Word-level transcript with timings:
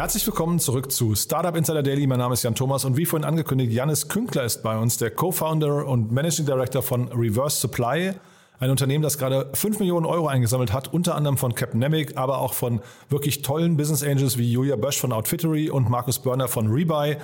Herzlich 0.00 0.26
willkommen 0.26 0.58
zurück 0.58 0.90
zu 0.90 1.14
Startup 1.14 1.54
Insider 1.54 1.82
Daily. 1.82 2.06
Mein 2.06 2.20
Name 2.20 2.32
ist 2.32 2.42
Jan 2.42 2.54
Thomas 2.54 2.86
und 2.86 2.96
wie 2.96 3.04
vorhin 3.04 3.28
angekündigt, 3.28 3.70
Janis 3.70 4.08
Künkler 4.08 4.44
ist 4.44 4.62
bei 4.62 4.78
uns, 4.78 4.96
der 4.96 5.10
Co-Founder 5.10 5.86
und 5.86 6.10
Managing 6.10 6.46
Director 6.46 6.82
von 6.82 7.08
Reverse 7.08 7.60
Supply. 7.60 8.14
Ein 8.60 8.70
Unternehmen, 8.70 9.02
das 9.02 9.18
gerade 9.18 9.50
5 9.52 9.78
Millionen 9.78 10.06
Euro 10.06 10.26
eingesammelt 10.26 10.72
hat, 10.72 10.90
unter 10.90 11.16
anderem 11.16 11.36
von 11.36 11.54
Capnemic, 11.54 12.16
aber 12.16 12.38
auch 12.38 12.54
von 12.54 12.80
wirklich 13.10 13.42
tollen 13.42 13.76
Business 13.76 14.02
Angels 14.02 14.38
wie 14.38 14.50
Julia 14.50 14.76
Bösch 14.76 14.98
von 14.98 15.12
Outfittery 15.12 15.68
und 15.68 15.90
Markus 15.90 16.18
Börner 16.18 16.48
von 16.48 16.68
Rebuy. 16.68 17.18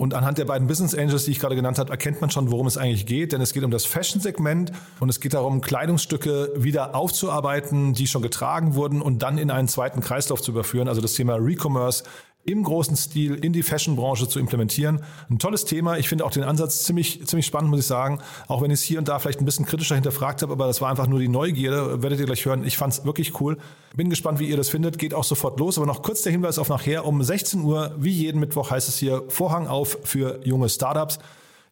Und 0.00 0.14
anhand 0.14 0.38
der 0.38 0.46
beiden 0.46 0.66
Business 0.66 0.94
Angels, 0.94 1.26
die 1.26 1.32
ich 1.32 1.40
gerade 1.40 1.54
genannt 1.54 1.78
habe, 1.78 1.90
erkennt 1.90 2.22
man 2.22 2.30
schon, 2.30 2.50
worum 2.50 2.66
es 2.66 2.78
eigentlich 2.78 3.04
geht. 3.04 3.32
Denn 3.32 3.42
es 3.42 3.52
geht 3.52 3.64
um 3.64 3.70
das 3.70 3.84
Fashion-Segment 3.84 4.72
und 4.98 5.10
es 5.10 5.20
geht 5.20 5.34
darum, 5.34 5.60
Kleidungsstücke 5.60 6.52
wieder 6.56 6.94
aufzuarbeiten, 6.94 7.92
die 7.92 8.06
schon 8.06 8.22
getragen 8.22 8.76
wurden 8.76 9.02
und 9.02 9.18
dann 9.18 9.36
in 9.36 9.50
einen 9.50 9.68
zweiten 9.68 10.00
Kreislauf 10.00 10.40
zu 10.40 10.52
überführen. 10.52 10.88
Also 10.88 11.02
das 11.02 11.12
Thema 11.12 11.34
Recommerce 11.34 12.04
im 12.44 12.64
großen 12.64 12.96
Stil 12.96 13.34
in 13.34 13.52
die 13.52 13.62
Fashion-Branche 13.62 14.28
zu 14.28 14.38
implementieren. 14.38 15.02
Ein 15.28 15.38
tolles 15.38 15.64
Thema. 15.66 15.98
Ich 15.98 16.08
finde 16.08 16.24
auch 16.24 16.30
den 16.30 16.42
Ansatz 16.42 16.84
ziemlich, 16.84 17.26
ziemlich 17.26 17.46
spannend, 17.46 17.70
muss 17.70 17.80
ich 17.80 17.86
sagen. 17.86 18.20
Auch 18.48 18.62
wenn 18.62 18.70
ich 18.70 18.80
es 18.80 18.82
hier 18.82 18.98
und 18.98 19.08
da 19.08 19.18
vielleicht 19.18 19.40
ein 19.40 19.44
bisschen 19.44 19.66
kritischer 19.66 19.94
hinterfragt 19.94 20.42
habe, 20.42 20.52
aber 20.52 20.66
das 20.66 20.80
war 20.80 20.88
einfach 20.88 21.06
nur 21.06 21.18
die 21.18 21.28
Neugierde. 21.28 22.02
Werdet 22.02 22.18
ihr 22.18 22.26
gleich 22.26 22.44
hören. 22.46 22.64
Ich 22.64 22.78
fand 22.78 22.94
es 22.94 23.04
wirklich 23.04 23.40
cool. 23.40 23.58
Bin 23.94 24.08
gespannt, 24.08 24.38
wie 24.38 24.48
ihr 24.48 24.56
das 24.56 24.70
findet. 24.70 24.98
Geht 24.98 25.12
auch 25.12 25.24
sofort 25.24 25.60
los. 25.60 25.76
Aber 25.76 25.86
noch 25.86 26.02
kurz 26.02 26.22
der 26.22 26.32
Hinweis 26.32 26.58
auf 26.58 26.68
nachher. 26.70 27.04
Um 27.04 27.22
16 27.22 27.62
Uhr, 27.62 27.94
wie 27.98 28.10
jeden 28.10 28.40
Mittwoch, 28.40 28.70
heißt 28.70 28.88
es 28.88 28.96
hier 28.96 29.22
Vorhang 29.28 29.66
auf 29.66 29.98
für 30.04 30.40
junge 30.44 30.68
Startups. 30.68 31.18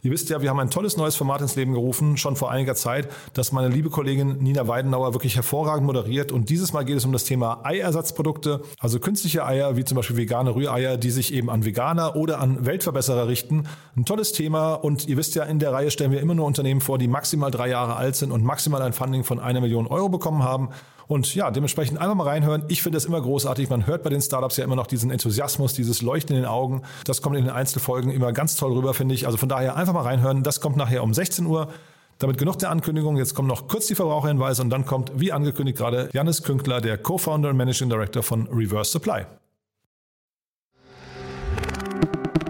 Ihr 0.00 0.12
wisst 0.12 0.30
ja, 0.30 0.40
wir 0.40 0.50
haben 0.50 0.60
ein 0.60 0.70
tolles 0.70 0.96
neues 0.96 1.16
Format 1.16 1.40
ins 1.40 1.56
Leben 1.56 1.72
gerufen, 1.72 2.16
schon 2.16 2.36
vor 2.36 2.52
einiger 2.52 2.76
Zeit, 2.76 3.08
das 3.32 3.50
meine 3.50 3.66
liebe 3.66 3.90
Kollegin 3.90 4.38
Nina 4.38 4.68
Weidenauer 4.68 5.12
wirklich 5.12 5.34
hervorragend 5.34 5.84
moderiert. 5.84 6.30
Und 6.30 6.50
dieses 6.50 6.72
Mal 6.72 6.84
geht 6.84 6.96
es 6.96 7.04
um 7.04 7.10
das 7.10 7.24
Thema 7.24 7.62
Eiersatzprodukte, 7.64 8.62
also 8.78 9.00
künstliche 9.00 9.44
Eier, 9.44 9.76
wie 9.76 9.84
zum 9.84 9.96
Beispiel 9.96 10.16
vegane 10.16 10.54
Rühreier, 10.54 10.98
die 10.98 11.10
sich 11.10 11.34
eben 11.34 11.50
an 11.50 11.64
Veganer 11.64 12.14
oder 12.14 12.38
an 12.38 12.64
Weltverbesserer 12.64 13.26
richten. 13.26 13.64
Ein 13.96 14.04
tolles 14.04 14.30
Thema. 14.30 14.74
Und 14.74 15.08
ihr 15.08 15.16
wisst 15.16 15.34
ja, 15.34 15.42
in 15.42 15.58
der 15.58 15.72
Reihe 15.72 15.90
stellen 15.90 16.12
wir 16.12 16.20
immer 16.20 16.36
nur 16.36 16.46
Unternehmen 16.46 16.80
vor, 16.80 16.98
die 16.98 17.08
maximal 17.08 17.50
drei 17.50 17.68
Jahre 17.68 17.96
alt 17.96 18.14
sind 18.14 18.30
und 18.30 18.44
maximal 18.44 18.82
ein 18.82 18.92
Funding 18.92 19.24
von 19.24 19.40
einer 19.40 19.60
Million 19.60 19.88
Euro 19.88 20.08
bekommen 20.08 20.44
haben. 20.44 20.68
Und 21.08 21.34
ja, 21.34 21.50
dementsprechend 21.50 21.98
einfach 21.98 22.14
mal 22.14 22.28
reinhören. 22.28 22.64
Ich 22.68 22.82
finde 22.82 22.96
das 22.96 23.06
immer 23.06 23.20
großartig. 23.20 23.70
Man 23.70 23.86
hört 23.86 24.02
bei 24.02 24.10
den 24.10 24.20
Startups 24.20 24.58
ja 24.58 24.64
immer 24.64 24.76
noch 24.76 24.86
diesen 24.86 25.10
Enthusiasmus, 25.10 25.72
dieses 25.72 26.02
Leuchten 26.02 26.36
in 26.36 26.42
den 26.42 26.48
Augen. 26.48 26.82
Das 27.04 27.22
kommt 27.22 27.36
in 27.36 27.44
den 27.44 27.52
Einzelfolgen 27.52 28.10
immer 28.10 28.32
ganz 28.32 28.56
toll 28.56 28.72
rüber, 28.72 28.92
finde 28.92 29.14
ich. 29.14 29.24
Also 29.24 29.38
von 29.38 29.48
daher 29.48 29.76
einfach 29.76 29.94
mal 29.94 30.02
reinhören. 30.02 30.42
Das 30.42 30.60
kommt 30.60 30.76
nachher 30.76 31.02
um 31.02 31.14
16 31.14 31.46
Uhr. 31.46 31.72
Damit 32.18 32.36
genug 32.36 32.58
der 32.58 32.70
Ankündigung. 32.70 33.16
Jetzt 33.16 33.34
kommen 33.34 33.48
noch 33.48 33.68
kurz 33.68 33.86
die 33.86 33.94
Verbraucherhinweise 33.94 34.60
und 34.60 34.68
dann 34.68 34.84
kommt, 34.84 35.12
wie 35.14 35.32
angekündigt 35.32 35.78
gerade, 35.78 36.10
Janis 36.12 36.42
Künkler, 36.42 36.82
der 36.82 36.98
Co-Founder 36.98 37.48
und 37.50 37.56
Managing 37.56 37.88
Director 37.88 38.22
von 38.22 38.46
Reverse 38.48 38.90
Supply. 38.90 39.24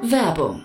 Werbung. 0.03 0.65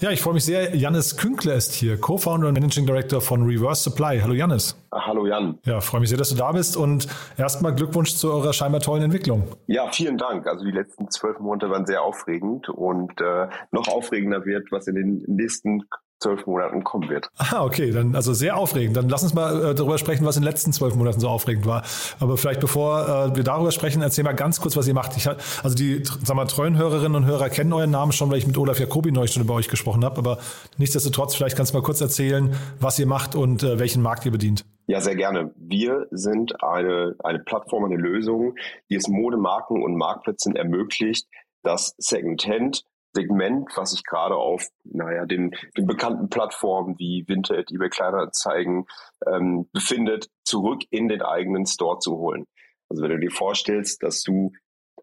Ja, 0.00 0.12
ich 0.12 0.22
freue 0.22 0.34
mich 0.34 0.44
sehr. 0.44 0.76
Janis 0.76 1.16
Künkler 1.16 1.56
ist 1.56 1.72
hier, 1.72 2.00
Co-Founder 2.00 2.46
und 2.46 2.54
Managing 2.54 2.86
Director 2.86 3.20
von 3.20 3.44
Reverse 3.44 3.82
Supply. 3.82 4.20
Hallo 4.20 4.32
Janis. 4.32 4.76
Hallo 4.92 5.26
Jan. 5.26 5.58
Ja, 5.64 5.80
freue 5.80 6.00
mich 6.00 6.08
sehr, 6.08 6.18
dass 6.18 6.28
du 6.28 6.36
da 6.36 6.52
bist 6.52 6.76
und 6.76 7.08
erstmal 7.36 7.74
Glückwunsch 7.74 8.14
zu 8.14 8.32
eurer 8.32 8.52
scheinbar 8.52 8.80
tollen 8.80 9.02
Entwicklung. 9.02 9.56
Ja, 9.66 9.90
vielen 9.90 10.16
Dank. 10.16 10.46
Also 10.46 10.64
die 10.64 10.70
letzten 10.70 11.10
zwölf 11.10 11.40
Monate 11.40 11.68
waren 11.70 11.84
sehr 11.84 12.02
aufregend 12.02 12.68
und 12.68 13.20
äh, 13.20 13.48
noch 13.72 13.88
aufregender 13.88 14.46
wird, 14.46 14.70
was 14.70 14.86
in 14.86 14.94
den 14.94 15.24
nächsten 15.26 15.82
zwölf 16.20 16.46
Monaten 16.46 16.84
kommen 16.84 17.08
wird. 17.08 17.28
Ah, 17.36 17.64
okay, 17.64 17.90
dann 17.90 18.14
also 18.14 18.32
sehr 18.32 18.56
aufregend. 18.56 18.96
Dann 18.96 19.08
lass 19.08 19.22
uns 19.22 19.34
mal 19.34 19.70
äh, 19.70 19.74
darüber 19.74 19.98
sprechen, 19.98 20.24
was 20.24 20.36
in 20.36 20.42
den 20.42 20.48
letzten 20.50 20.72
zwölf 20.72 20.94
Monaten 20.94 21.20
so 21.20 21.28
aufregend 21.28 21.66
war. 21.66 21.82
Aber 22.20 22.36
vielleicht 22.36 22.60
bevor 22.60 23.08
äh, 23.32 23.36
wir 23.36 23.44
darüber 23.44 23.70
sprechen, 23.70 24.02
erzähl 24.02 24.24
mal 24.24 24.32
ganz 24.32 24.60
kurz, 24.60 24.76
was 24.76 24.86
ihr 24.88 24.94
macht. 24.94 25.16
Ich, 25.16 25.28
also 25.28 25.76
die 25.76 26.02
sag 26.24 26.36
mal, 26.36 26.46
treuen 26.46 26.76
Hörerinnen 26.76 27.14
und 27.14 27.26
Hörer 27.26 27.48
kennen 27.50 27.72
euren 27.72 27.90
Namen 27.90 28.12
schon, 28.12 28.30
weil 28.30 28.38
ich 28.38 28.46
mit 28.46 28.58
Olaf 28.58 28.78
Jacobi 28.78 29.12
neulich 29.12 29.32
schon 29.32 29.42
über 29.42 29.54
euch 29.54 29.68
gesprochen 29.68 30.04
habe. 30.04 30.18
Aber 30.18 30.38
nichtsdestotrotz, 30.76 31.34
vielleicht 31.34 31.56
kannst 31.56 31.72
du 31.72 31.78
mal 31.78 31.84
kurz 31.84 32.00
erzählen, 32.00 32.54
was 32.80 32.98
ihr 32.98 33.06
macht 33.06 33.34
und 33.34 33.62
äh, 33.62 33.78
welchen 33.78 34.02
Markt 34.02 34.24
ihr 34.26 34.32
bedient. 34.32 34.64
Ja, 34.86 35.00
sehr 35.02 35.16
gerne. 35.16 35.52
Wir 35.56 36.06
sind 36.10 36.62
eine, 36.62 37.14
eine 37.22 37.40
Plattform, 37.40 37.84
eine 37.84 37.96
Lösung, 37.96 38.54
die 38.88 38.96
es 38.96 39.06
Modemarken 39.06 39.82
und 39.82 39.96
Marktplätzen 39.96 40.56
ermöglicht, 40.56 41.28
das 41.62 41.94
Secondhand 41.98 42.84
Segment, 43.14 43.70
was 43.76 43.92
sich 43.92 44.04
gerade 44.04 44.36
auf, 44.36 44.66
naja, 44.84 45.26
den, 45.26 45.54
den 45.76 45.86
bekannten 45.86 46.28
Plattformen 46.28 46.98
wie 46.98 47.24
Vinted, 47.26 47.70
eBay 47.70 47.88
Kleinanzeigen 47.88 48.86
ähm, 49.26 49.68
befindet, 49.72 50.28
zurück 50.44 50.82
in 50.90 51.08
den 51.08 51.22
eigenen 51.22 51.66
Store 51.66 51.98
zu 51.98 52.16
holen. 52.16 52.46
Also 52.88 53.02
wenn 53.02 53.10
du 53.10 53.18
dir 53.18 53.30
vorstellst, 53.30 54.02
dass 54.02 54.22
du 54.22 54.52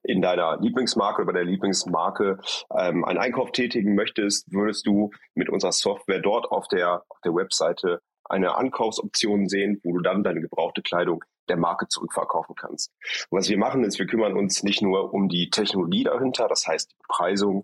in 0.04 0.22
deiner 0.22 0.60
Lieblingsmarke 0.62 1.24
oder 1.24 1.34
bei 1.34 1.40
der 1.40 1.46
Lieblingsmarke 1.46 2.40
ähm, 2.78 3.04
einen 3.06 3.20
Einkauf 3.20 3.52
tätigen 3.52 3.96
möchtest, 3.96 4.52
würdest 4.52 4.86
du 4.86 5.10
mit 5.34 5.50
unserer 5.50 5.72
Software 5.72 6.22
dort 6.22 6.52
auf 6.52 6.68
der, 6.68 7.04
auf 7.10 7.20
der 7.24 7.34
Webseite 7.34 8.02
eine 8.24 8.56
Ankaufsoption 8.56 9.48
sehen, 9.48 9.80
wo 9.84 9.94
du 9.94 10.02
dann 10.02 10.24
deine 10.24 10.42
gebrauchte 10.42 10.82
Kleidung 10.82 11.24
der 11.50 11.58
Marke 11.58 11.88
zurückverkaufen 11.88 12.56
kannst. 12.56 12.92
Und 13.30 13.40
was 13.40 13.50
wir 13.50 13.58
machen, 13.58 13.84
ist, 13.84 14.00
wir 14.00 14.08
kümmern 14.08 14.38
uns 14.38 14.64
nicht 14.64 14.82
nur 14.82 15.14
um 15.14 15.30
die 15.30 15.50
Technologie 15.50 16.04
dahinter, 16.04 16.48
das 16.48 16.68
heißt 16.68 16.92
die 16.92 16.98
Bepreisung 17.08 17.64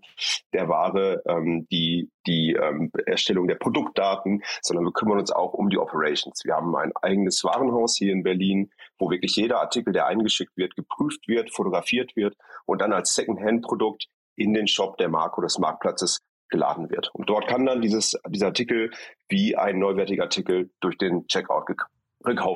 der 0.52 0.68
Ware, 0.68 1.22
ähm, 1.26 1.66
die, 1.70 2.10
die 2.26 2.52
ähm, 2.52 2.90
Erstellung 3.06 3.48
der 3.48 3.56
Produktdaten, 3.56 4.42
sondern 4.60 4.84
wir 4.84 4.92
kümmern 4.92 5.18
uns 5.18 5.32
auch 5.32 5.52
um 5.52 5.70
die 5.70 5.78
Operations. 5.78 6.42
Wir 6.44 6.54
haben 6.54 6.74
ein 6.76 6.92
eigenes 7.00 7.42
Warenhaus 7.44 7.96
hier 7.96 8.12
in 8.12 8.22
Berlin, 8.22 8.70
wo 8.98 9.10
wirklich 9.10 9.36
jeder 9.36 9.60
Artikel, 9.60 9.92
der 9.92 10.06
eingeschickt 10.06 10.56
wird, 10.56 10.76
geprüft 10.76 11.28
wird, 11.28 11.52
fotografiert 11.52 12.16
wird 12.16 12.36
und 12.66 12.80
dann 12.80 12.92
als 12.92 13.14
Second-Hand-Produkt 13.14 14.06
in 14.36 14.54
den 14.54 14.66
Shop 14.66 14.96
der 14.96 15.08
Marke 15.08 15.38
oder 15.38 15.46
des 15.46 15.58
Marktplatzes 15.58 16.20
geladen 16.48 16.90
wird. 16.90 17.10
Und 17.14 17.28
dort 17.28 17.48
kann 17.48 17.66
dann 17.66 17.80
dieses, 17.80 18.16
dieser 18.28 18.46
Artikel 18.46 18.90
wie 19.28 19.56
ein 19.56 19.78
neuwertiger 19.78 20.24
Artikel 20.24 20.70
durch 20.80 20.96
den 20.98 21.26
Checkout 21.26 21.66
gekauft 21.66 21.90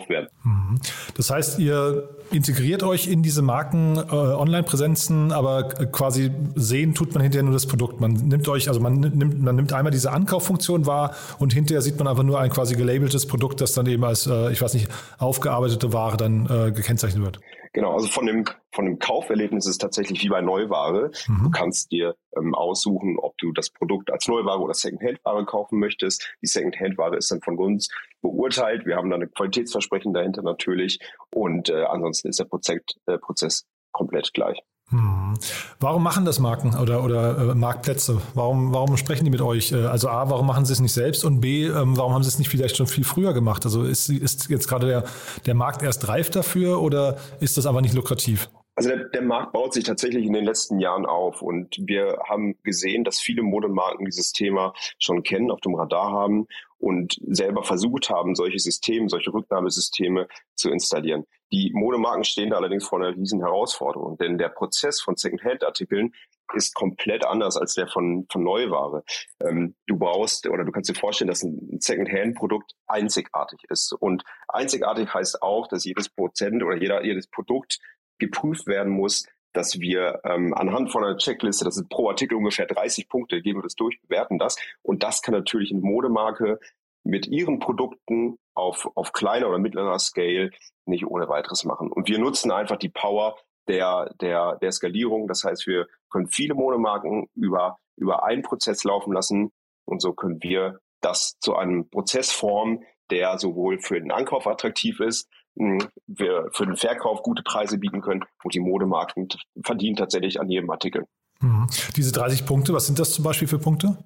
werden. 0.09 0.29
Mhm. 0.45 0.81
Das 1.17 1.31
heißt, 1.31 1.59
ihr 1.59 2.09
integriert 2.31 2.83
euch 2.83 3.07
in 3.07 3.23
diese 3.23 3.43
Marken 3.43 3.97
äh, 3.97 4.01
Online-Präsenzen, 4.11 5.33
aber 5.33 5.65
quasi 5.65 6.31
sehen 6.55 6.95
tut 6.95 7.15
man 7.15 7.23
hinterher 7.23 7.45
nur 7.45 7.53
das 7.53 7.67
Produkt. 7.67 8.01
Man 8.01 8.13
nimmt 8.13 8.49
euch, 8.49 8.69
also 8.69 8.81
man 8.81 9.01
nimmt, 9.01 9.43
man 9.43 9.57
nimmt 9.57 9.73
einmal 9.73 9.93
diese 9.93 10.13
Ankauffunktion 10.13 10.87
wahr 10.87 11.15
und 11.39 11.53
hinterher 11.53 11.83
sieht 11.83 11.99
man 11.99 12.09
einfach 12.09 12.23
nur 12.25 12.41
ein 12.41 12.51
quasi 12.51 12.77
gelabeltes 12.77 13.27
Produkt, 13.27 13.61
das 13.61 13.73
dann 13.73 13.87
eben 13.87 14.05
als, 14.05 14.27
äh, 14.27 14.53
ich 14.53 14.61
weiß 14.61 14.75
nicht, 14.75 14.89
aufgearbeitete 15.19 15.93
Ware 15.93 16.17
dann 16.17 16.47
äh, 16.47 16.73
gekennzeichnet 16.73 17.25
wird. 17.25 17.41
Genau, 17.77 17.93
also 17.93 18.07
von 18.07 18.25
dem, 18.25 18.47
von 18.73 18.87
dem 18.87 18.99
Kauferlebnis 18.99 19.67
ist 19.67 19.73
es 19.73 19.77
tatsächlich 19.77 20.23
wie 20.23 20.31
bei 20.31 20.41
Neuware. 20.41 21.11
Mhm. 21.29 21.43
Du 21.43 21.51
kannst 21.51 21.93
dir 21.93 22.17
ähm, 22.35 22.55
aussuchen, 22.55 23.19
ob 23.19 23.37
du 23.37 23.53
das 23.53 23.69
Produkt 23.69 24.11
als 24.11 24.29
Neuware 24.29 24.61
oder 24.61 24.73
Secondhand-Ware 24.73 25.45
kaufen 25.45 25.79
möchtest. 25.79 26.27
Die 26.41 26.47
Secondhand-Ware 26.47 27.19
ist 27.19 27.31
dann 27.31 27.43
von 27.43 27.59
uns 27.59 27.91
beurteilt. 28.23 28.87
Wir 28.87 28.97
haben 28.97 29.11
dann 29.11 29.21
ein 29.21 29.31
Qualitätsversprechen 29.31 30.15
dahinter 30.15 30.41
natürlich. 30.41 31.01
Und 31.35 31.69
äh, 31.69 31.85
ansonsten 31.85 32.29
ist 32.29 32.39
der 32.39 32.47
Prozess, 32.47 32.81
äh, 33.05 33.19
Prozess 33.19 33.67
komplett 33.93 34.33
gleich. 34.33 34.59
Hm. 34.91 35.35
Warum 35.81 36.05
machen 36.05 36.25
das 36.25 36.39
Marken 36.39 36.77
oder, 36.77 37.03
oder 37.03 37.51
äh, 37.51 37.55
Marktplätze? 37.55 38.21
Warum, 38.35 38.73
warum 38.73 38.97
sprechen 38.97 39.25
die 39.25 39.31
mit 39.31 39.41
euch? 39.41 39.73
Äh, 39.73 39.85
also 39.87 40.09
A, 40.09 40.31
warum 40.31 40.47
machen 40.47 40.65
sie 40.65 40.73
es 40.73 40.81
nicht 40.81 40.93
selbst? 40.93 41.25
Und 41.25 41.41
B, 41.41 41.67
ähm, 41.67 41.97
warum 41.97 42.15
haben 42.15 42.23
sie 42.23 42.29
es 42.29 42.39
nicht 42.39 42.49
vielleicht 42.49 42.77
schon 42.77 42.87
viel 42.87 43.03
früher 43.03 43.33
gemacht? 43.33 43.65
Also 43.65 43.83
ist, 43.83 44.09
ist 44.09 44.49
jetzt 44.49 44.69
gerade 44.69 44.87
der, 44.87 45.05
der 45.45 45.55
Markt 45.55 45.83
erst 45.83 46.07
reif 46.07 46.31
dafür 46.31 46.81
oder 46.81 47.17
ist 47.41 47.57
das 47.57 47.67
aber 47.67 47.81
nicht 47.81 47.95
lukrativ? 47.95 48.49
Also 48.77 48.91
der, 48.91 49.09
der, 49.09 49.23
Markt 49.23 49.55
baut 49.55 49.73
sich 49.73 49.85
tatsächlich 49.85 50.27
in 50.27 50.35
den 50.35 50.45
letzten 50.45 50.79
Jahren 50.81 51.07
auf 51.07 51.41
und 51.41 51.79
wir 51.81 52.19
haben 52.29 52.59
gesehen, 52.63 53.05
dass 53.05 53.19
viele 53.19 53.43
Modemarken 53.43 54.05
dieses 54.05 54.33
Thema 54.33 54.75
schon 54.99 55.23
kennen, 55.23 55.51
auf 55.51 55.61
dem 55.61 55.75
Radar 55.75 56.13
haben 56.13 56.47
und 56.79 57.19
selber 57.27 57.63
versucht 57.63 58.11
haben, 58.11 58.35
solche 58.35 58.59
Systeme, 58.59 59.09
solche 59.09 59.33
Rücknahmesysteme 59.33 60.29
zu 60.55 60.71
installieren. 60.71 61.25
Die 61.53 61.71
Modemarken 61.73 62.25
stehen 62.25 62.51
da 62.51 62.57
allerdings 62.57 62.87
vor 62.87 63.01
einer 63.01 63.17
riesen 63.17 63.41
Herausforderung, 63.41 64.19
denn 64.19 64.37
der 64.37 64.51
Prozess 64.51 65.01
von 65.01 65.17
Second-Hand-Artikeln 65.17 66.13
ist 66.55 66.75
komplett 66.75 67.25
anders 67.25 67.57
als 67.57 67.75
der 67.75 67.89
von, 67.89 68.27
von 68.31 68.45
Neuware. 68.45 69.05
Ähm, 69.41 69.75
du 69.87 69.97
brauchst 69.97 70.47
oder 70.47 70.65
du 70.65 70.71
kannst 70.71 70.91
dir 70.91 70.95
vorstellen, 70.95 71.29
dass 71.29 71.43
ein 71.43 71.79
Second-Hand-Produkt 71.81 72.73
einzigartig 72.87 73.61
ist. 73.69 73.93
Und 73.93 74.23
einzigartig 74.49 75.13
heißt 75.13 75.43
auch, 75.43 75.67
dass 75.67 75.85
jedes 75.85 76.09
Prozent 76.09 76.63
oder 76.63 76.77
jeder, 76.77 77.05
jedes 77.05 77.27
Produkt 77.29 77.79
geprüft 78.19 78.67
werden 78.67 78.93
muss, 78.93 79.27
dass 79.53 79.81
wir 79.81 80.21
ähm, 80.25 80.53
anhand 80.55 80.93
von 80.93 81.03
einer 81.03 81.17
Checkliste, 81.17 81.65
das 81.65 81.77
sind 81.77 81.89
pro 81.89 82.11
Artikel 82.11 82.37
ungefähr 82.37 82.67
30 82.67 83.09
Punkte, 83.09 83.41
gehen 83.41 83.57
wir 83.57 83.63
das 83.63 83.75
durch, 83.75 84.01
bewerten 84.03 84.39
das. 84.39 84.57
Und 84.83 85.03
das 85.03 85.23
kann 85.23 85.35
natürlich 85.35 85.71
eine 85.71 85.81
Modemarke 85.81 86.61
mit 87.05 87.27
ihren 87.27 87.59
Produkten 87.59 88.39
auf, 88.55 88.89
auf 88.95 89.13
kleiner 89.13 89.49
oder 89.49 89.59
mittlerer 89.59 89.99
Scale 89.99 90.51
nicht 90.85 91.07
ohne 91.07 91.29
weiteres 91.29 91.65
machen. 91.65 91.91
Und 91.91 92.09
wir 92.09 92.19
nutzen 92.19 92.51
einfach 92.51 92.77
die 92.77 92.89
Power 92.89 93.37
der, 93.69 94.13
der, 94.21 94.57
der 94.57 94.73
Skalierung. 94.73 95.27
Das 95.29 95.45
heißt, 95.45 95.67
wir 95.67 95.87
können 96.11 96.29
viele 96.29 96.55
Modemarken 96.55 97.29
über, 97.35 97.79
über 97.97 98.25
einen 98.25 98.43
Prozess 98.43 98.85
laufen 98.85 99.13
lassen. 99.13 99.53
Und 99.85 100.03
so 100.03 100.13
können 100.13 100.43
wir 100.43 100.81
das 101.01 101.39
zu 101.41 101.57
einem 101.57 101.89
Prozess 101.89 102.33
formen, 102.33 102.85
der 103.11 103.39
sowohl 103.39 103.79
für 103.79 104.01
den 104.01 104.11
Ankauf 104.11 104.47
attraktiv 104.47 105.01
ist, 105.01 105.29
wir 105.57 106.49
für 106.53 106.67
den 106.67 106.77
Verkauf 106.77 107.23
gute 107.23 107.43
Preise 107.43 107.79
bieten 107.79 108.01
können 108.01 108.25
und 108.45 108.55
die 108.55 108.61
Modemarken 108.61 109.29
verdienen 109.65 109.97
tatsächlich 109.97 110.41
an 110.41 110.49
jedem 110.49 110.71
Artikel. 110.71 111.07
Mhm. 111.41 111.67
Diese 111.97 112.13
30 112.13 112.47
Punkte, 112.47 112.73
was 112.73 112.87
sind 112.87 112.99
das 112.99 113.13
zum 113.13 113.25
Beispiel 113.25 113.49
für 113.49 113.59
Punkte? 113.59 113.99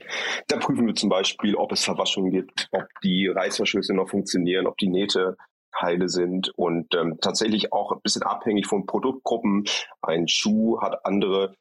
Da 0.49 0.57
prüfen 0.57 0.87
wir 0.87 0.95
zum 0.95 1.09
Beispiel, 1.09 1.55
ob 1.55 1.73
es 1.73 1.85
Verwaschungen 1.85 2.33
gibt, 2.33 2.69
ob 2.73 2.87
die 3.03 3.29
Reißverschlüsse 3.29 3.95
noch 3.95 4.09
funktionieren, 4.09 4.67
ob 4.67 4.77
die 4.79 4.89
Nähte 4.89 5.37
heile 5.81 6.09
sind 6.09 6.51
und 6.57 6.95
ähm, 6.95 7.19
tatsächlich 7.21 7.73
auch 7.73 7.93
ein 7.93 8.01
bisschen 8.03 8.23
abhängig 8.23 8.67
von 8.67 8.87
Produktgruppen. 8.87 9.65
Ein 10.03 10.27
Schuh 10.29 10.81
hat 10.81 11.05
andere 11.05 11.55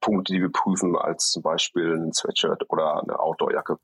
Punkte, 0.00 0.32
die 0.32 0.40
wir 0.40 0.50
prüfen, 0.50 0.96
als 0.96 1.30
zum 1.30 1.42
Beispiel 1.42 1.94
ein 1.94 2.12
Sweatshirt 2.12 2.64
oder 2.70 3.02
eine 3.02 3.18
Outdoorjacke. 3.18 3.76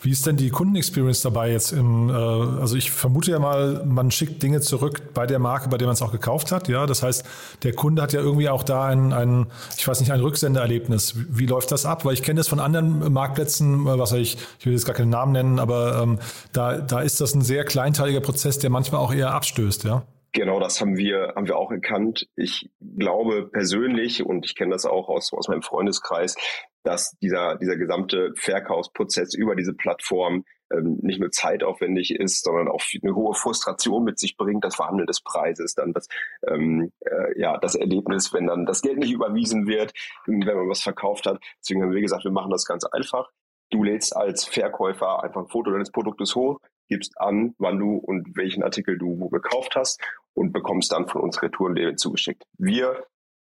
Wie 0.00 0.10
ist 0.10 0.26
denn 0.26 0.36
die 0.36 0.50
Kundenexperience 0.50 1.22
dabei 1.22 1.52
jetzt 1.52 1.70
im, 1.70 2.08
äh, 2.08 2.12
also 2.12 2.74
ich 2.74 2.90
vermute 2.90 3.30
ja 3.30 3.38
mal, 3.38 3.84
man 3.84 4.10
schickt 4.10 4.42
Dinge 4.42 4.60
zurück 4.60 5.14
bei 5.14 5.26
der 5.26 5.38
Marke, 5.38 5.68
bei 5.68 5.78
der 5.78 5.86
man 5.86 5.94
es 5.94 6.02
auch 6.02 6.10
gekauft 6.10 6.50
hat, 6.50 6.66
ja. 6.66 6.86
Das 6.86 7.04
heißt, 7.04 7.24
der 7.62 7.72
Kunde 7.72 8.02
hat 8.02 8.12
ja 8.12 8.20
irgendwie 8.20 8.48
auch 8.48 8.64
da 8.64 8.86
ein, 8.86 9.12
ein 9.12 9.46
ich 9.78 9.86
weiß 9.86 10.00
nicht, 10.00 10.10
ein 10.10 10.20
Rücksendeerlebnis. 10.20 11.14
Wie, 11.28 11.46
läuft 11.46 11.70
das 11.70 11.86
ab? 11.86 12.04
Weil 12.04 12.14
ich 12.14 12.24
kenne 12.24 12.38
das 12.38 12.48
von 12.48 12.58
anderen 12.58 13.12
Marktplätzen, 13.12 13.86
äh, 13.86 13.96
was 13.96 14.10
ich, 14.10 14.38
ich 14.58 14.66
will 14.66 14.72
jetzt 14.72 14.86
gar 14.86 14.96
keinen 14.96 15.10
Namen 15.10 15.32
nennen, 15.32 15.60
aber 15.60 16.02
ähm, 16.02 16.18
da, 16.52 16.78
da 16.78 17.00
ist 17.00 17.20
das 17.20 17.34
ein 17.34 17.42
sehr 17.42 17.64
kleinteiliger 17.64 18.20
Prozess, 18.20 18.58
der 18.58 18.70
manchmal 18.70 19.00
auch 19.00 19.14
eher 19.14 19.32
abstößt, 19.34 19.84
ja. 19.84 20.02
Genau, 20.34 20.60
das 20.60 20.80
haben 20.80 20.96
wir, 20.96 21.34
haben 21.36 21.46
wir 21.46 21.58
auch 21.58 21.70
erkannt. 21.70 22.26
Ich 22.36 22.70
glaube 22.80 23.50
persönlich, 23.50 24.24
und 24.24 24.46
ich 24.46 24.54
kenne 24.54 24.70
das 24.72 24.86
auch 24.86 25.08
aus, 25.08 25.30
aus 25.32 25.48
meinem 25.48 25.62
Freundeskreis, 25.62 26.36
dass 26.84 27.16
dieser, 27.20 27.56
dieser 27.56 27.76
gesamte 27.76 28.32
Verkaufsprozess 28.36 29.34
über 29.34 29.54
diese 29.54 29.74
Plattform 29.74 30.44
ähm, 30.72 30.98
nicht 31.02 31.20
nur 31.20 31.30
zeitaufwendig 31.30 32.14
ist, 32.14 32.44
sondern 32.44 32.68
auch 32.68 32.82
eine 33.02 33.14
hohe 33.14 33.34
Frustration 33.34 34.04
mit 34.04 34.18
sich 34.18 34.38
bringt, 34.38 34.64
das 34.64 34.76
Verhandeln 34.76 35.06
des 35.06 35.20
Preises, 35.20 35.74
dann 35.74 35.92
das, 35.92 36.08
ähm, 36.48 36.92
äh, 37.00 37.38
ja, 37.38 37.58
das 37.58 37.74
Erlebnis, 37.74 38.32
wenn 38.32 38.46
dann 38.46 38.64
das 38.64 38.80
Geld 38.80 38.98
nicht 38.98 39.12
überwiesen 39.12 39.66
wird, 39.66 39.92
wenn 40.26 40.38
man 40.40 40.68
was 40.68 40.82
verkauft 40.82 41.26
hat. 41.26 41.42
Deswegen 41.60 41.82
haben 41.82 41.92
wir 41.92 42.00
gesagt, 42.00 42.24
wir 42.24 42.32
machen 42.32 42.50
das 42.50 42.64
ganz 42.64 42.84
einfach. 42.84 43.28
Du 43.70 43.84
lädst 43.84 44.16
als 44.16 44.44
Verkäufer 44.44 45.22
einfach 45.22 45.42
ein 45.42 45.48
Foto 45.48 45.70
deines 45.70 45.90
Produktes 45.90 46.34
hoch, 46.34 46.58
gibst 46.88 47.18
an, 47.18 47.54
wann 47.58 47.78
du 47.78 47.96
und 47.96 48.36
welchen 48.36 48.62
Artikel 48.62 48.98
du 48.98 49.28
gekauft 49.30 49.76
hast 49.76 50.00
und 50.34 50.52
bekommst 50.52 50.92
dann 50.92 51.08
von 51.08 51.22
uns 51.22 51.42
Retourenlabel 51.42 51.96
zugeschickt. 51.96 52.44
Wir 52.58 53.06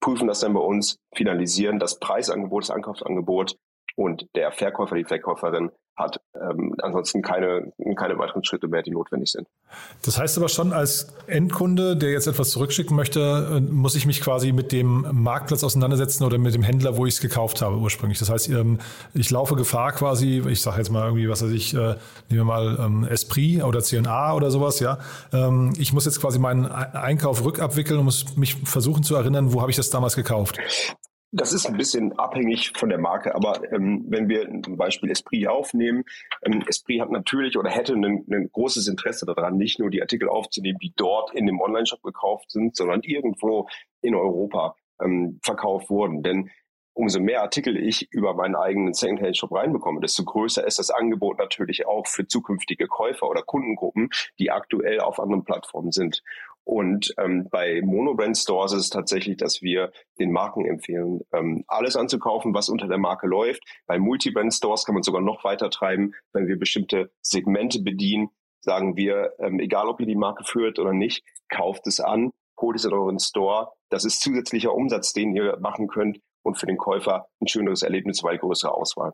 prüfen 0.02 0.28
das 0.28 0.42
dann 0.42 0.54
bei 0.54 0.60
uns, 0.60 0.98
finalisieren 1.16 1.80
das 1.80 2.00
Preisangebot, 2.00 2.64
das 2.64 2.72
Ankaufsangebot 2.72 3.58
und 3.96 4.28
der 4.36 4.52
Verkäufer, 4.52 4.96
die 4.96 5.06
Verkäuferin 5.06 5.72
hat 5.96 6.20
ähm, 6.36 6.76
ansonsten 6.82 7.22
keine, 7.22 7.72
keine 7.96 8.18
weiteren 8.18 8.44
Schritte 8.44 8.68
mehr, 8.68 8.82
die 8.82 8.92
notwendig 8.92 9.32
sind. 9.32 9.48
Das 10.04 10.18
heißt 10.18 10.38
aber 10.38 10.50
schon, 10.50 10.74
als 10.74 11.14
Endkunde, 11.28 11.96
der 11.96 12.12
jetzt 12.12 12.26
etwas 12.26 12.50
zurückschicken 12.50 12.96
möchte, 12.96 13.58
äh, 13.58 13.60
muss 13.60 13.94
ich 13.96 14.08
mich 14.08 14.22
quasi 14.22 14.52
mit 14.52 14.72
dem 14.72 15.06
Marktplatz 15.12 15.64
auseinandersetzen 15.64 16.24
oder 16.24 16.40
mit 16.40 16.56
dem 16.56 16.64
Händler, 16.64 16.98
wo 16.98 17.06
ich 17.06 17.16
es 17.16 17.22
gekauft 17.22 17.62
habe 17.62 17.78
ursprünglich. 17.78 18.18
Das 18.18 18.30
heißt, 18.30 18.50
ähm, 18.50 18.80
ich 19.14 19.30
laufe 19.30 19.56
Gefahr 19.56 19.92
quasi, 19.92 20.42
ich 20.48 20.62
sage 20.62 20.78
jetzt 20.78 20.90
mal 20.90 21.06
irgendwie, 21.06 21.30
was 21.30 21.44
weiß 21.44 21.52
ich, 21.52 21.76
äh, 21.76 21.78
nehmen 21.78 21.98
wir 22.30 22.44
mal 22.44 22.78
ähm, 22.80 23.04
Esprit 23.06 23.64
oder 23.64 23.82
CNA 23.82 24.34
oder 24.34 24.50
sowas, 24.50 24.80
ja. 24.80 24.98
Ähm, 25.32 25.74
ich 25.78 25.94
muss 25.94 26.06
jetzt 26.06 26.20
quasi 26.20 26.40
meinen 26.40 26.66
Einkauf 26.66 27.46
rückabwickeln 27.46 28.00
und 28.00 28.06
muss 28.06 28.36
mich 28.36 28.56
versuchen 28.56 29.04
zu 29.04 29.16
erinnern, 29.16 29.54
wo 29.54 29.62
habe 29.62 29.70
ich 29.70 29.78
das 29.78 29.92
damals 29.92 30.16
gekauft. 30.16 30.58
Das 31.36 31.52
ist 31.52 31.66
ein 31.66 31.78
bisschen 31.78 32.14
abhängig 32.20 32.74
von 32.78 32.90
der 32.90 33.00
Marke, 33.00 33.34
aber 33.34 33.60
ähm, 33.74 34.06
wenn 34.08 34.30
wir 34.30 34.48
zum 34.62 34.78
Beispiel 34.78 35.10
Esprit 35.10 35.48
aufnehmen, 35.48 36.04
ähm, 36.44 36.64
Esprit 36.68 37.02
hat 37.02 37.10
natürlich 37.10 37.58
oder 37.58 37.72
hätte 37.72 37.94
ein, 37.94 38.50
großes 38.52 38.88
Interesse 38.88 39.26
daran, 39.26 39.58
nicht 39.58 39.80
nur 39.80 39.90
die 39.90 40.04
Artikel 40.04 40.30
aufzunehmen, 40.30 40.78
die 40.78 40.94
dort 40.96 41.34
in 41.34 41.48
dem 41.48 41.60
Online-Shop 41.60 42.04
gekauft 42.04 42.52
sind, 42.52 42.76
sondern 42.76 43.02
irgendwo 43.02 43.68
in 44.02 44.14
Europa 44.14 44.76
ähm, 45.02 45.40
verkauft 45.42 45.90
wurden. 45.90 46.22
Denn 46.22 46.52
umso 46.94 47.20
mehr 47.20 47.42
Artikel 47.42 47.78
ich 47.78 48.12
über 48.12 48.36
meinen 48.36 48.56
eigenen 48.56 48.94
Secondhand-Shop 48.94 49.52
reinbekomme, 49.52 50.02
desto 50.02 50.24
größer 50.26 50.68
ist 50.68 50.78
das 50.78 50.92
Angebot 50.92 51.40
natürlich 51.40 51.88
auch 51.88 52.06
für 52.06 52.28
zukünftige 52.28 52.86
Käufer 52.86 53.28
oder 53.28 53.42
Kundengruppen, 53.42 54.10
die 54.38 54.52
aktuell 54.52 55.00
auf 55.00 55.20
anderen 55.20 55.44
Plattformen 55.44 55.92
sind. 55.92 56.22
Und 56.66 57.14
ähm, 57.18 57.50
bei 57.50 57.82
Monobrand 57.84 58.38
Stores 58.38 58.72
ist 58.72 58.86
es 58.86 58.90
tatsächlich, 58.90 59.38
dass 59.38 59.62
wir 59.62 59.92
den 60.20 60.32
Marken 60.32 60.66
empfehlen, 60.66 61.22
ähm, 61.34 61.66
alles 61.68 61.98
anzukaufen, 61.98 62.54
was 62.54 62.70
unter 62.70 62.88
der 62.88 62.98
Marke 62.98 63.28
läuft. 63.28 63.62
Bei 63.86 64.00
Multibrand 64.00 64.54
Stores 64.54 64.86
kann 64.86 64.96
man 64.96 65.04
sogar 65.04 65.22
noch 65.22 65.44
weiter 65.44 65.70
treiben, 65.70 66.14
wenn 66.32 66.48
wir 66.48 66.58
bestimmte 66.58 67.12
Segmente 67.22 67.82
bedienen. 67.82 68.30
Sagen 68.62 68.96
wir, 68.96 69.34
ähm, 69.40 69.60
egal 69.60 69.90
ob 69.90 70.00
ihr 70.00 70.08
die 70.08 70.16
Marke 70.16 70.46
führt 70.46 70.80
oder 70.80 70.94
nicht, 70.94 71.26
kauft 71.50 71.86
es 71.86 72.00
an, 72.00 72.32
holt 72.60 72.78
es 72.78 72.86
in 72.86 72.94
euren 72.94 73.20
Store. 73.20 73.74
Das 73.90 74.06
ist 74.06 74.22
zusätzlicher 74.22 74.74
Umsatz, 74.74 75.12
den 75.12 75.36
ihr 75.36 75.58
machen 75.60 75.88
könnt 75.88 76.20
und 76.44 76.58
für 76.58 76.66
den 76.66 76.78
Käufer 76.78 77.28
ein 77.42 77.48
schöneres 77.48 77.82
Erlebnis, 77.82 78.24
weil 78.24 78.38
größere 78.38 78.74
Auswahl. 78.74 79.12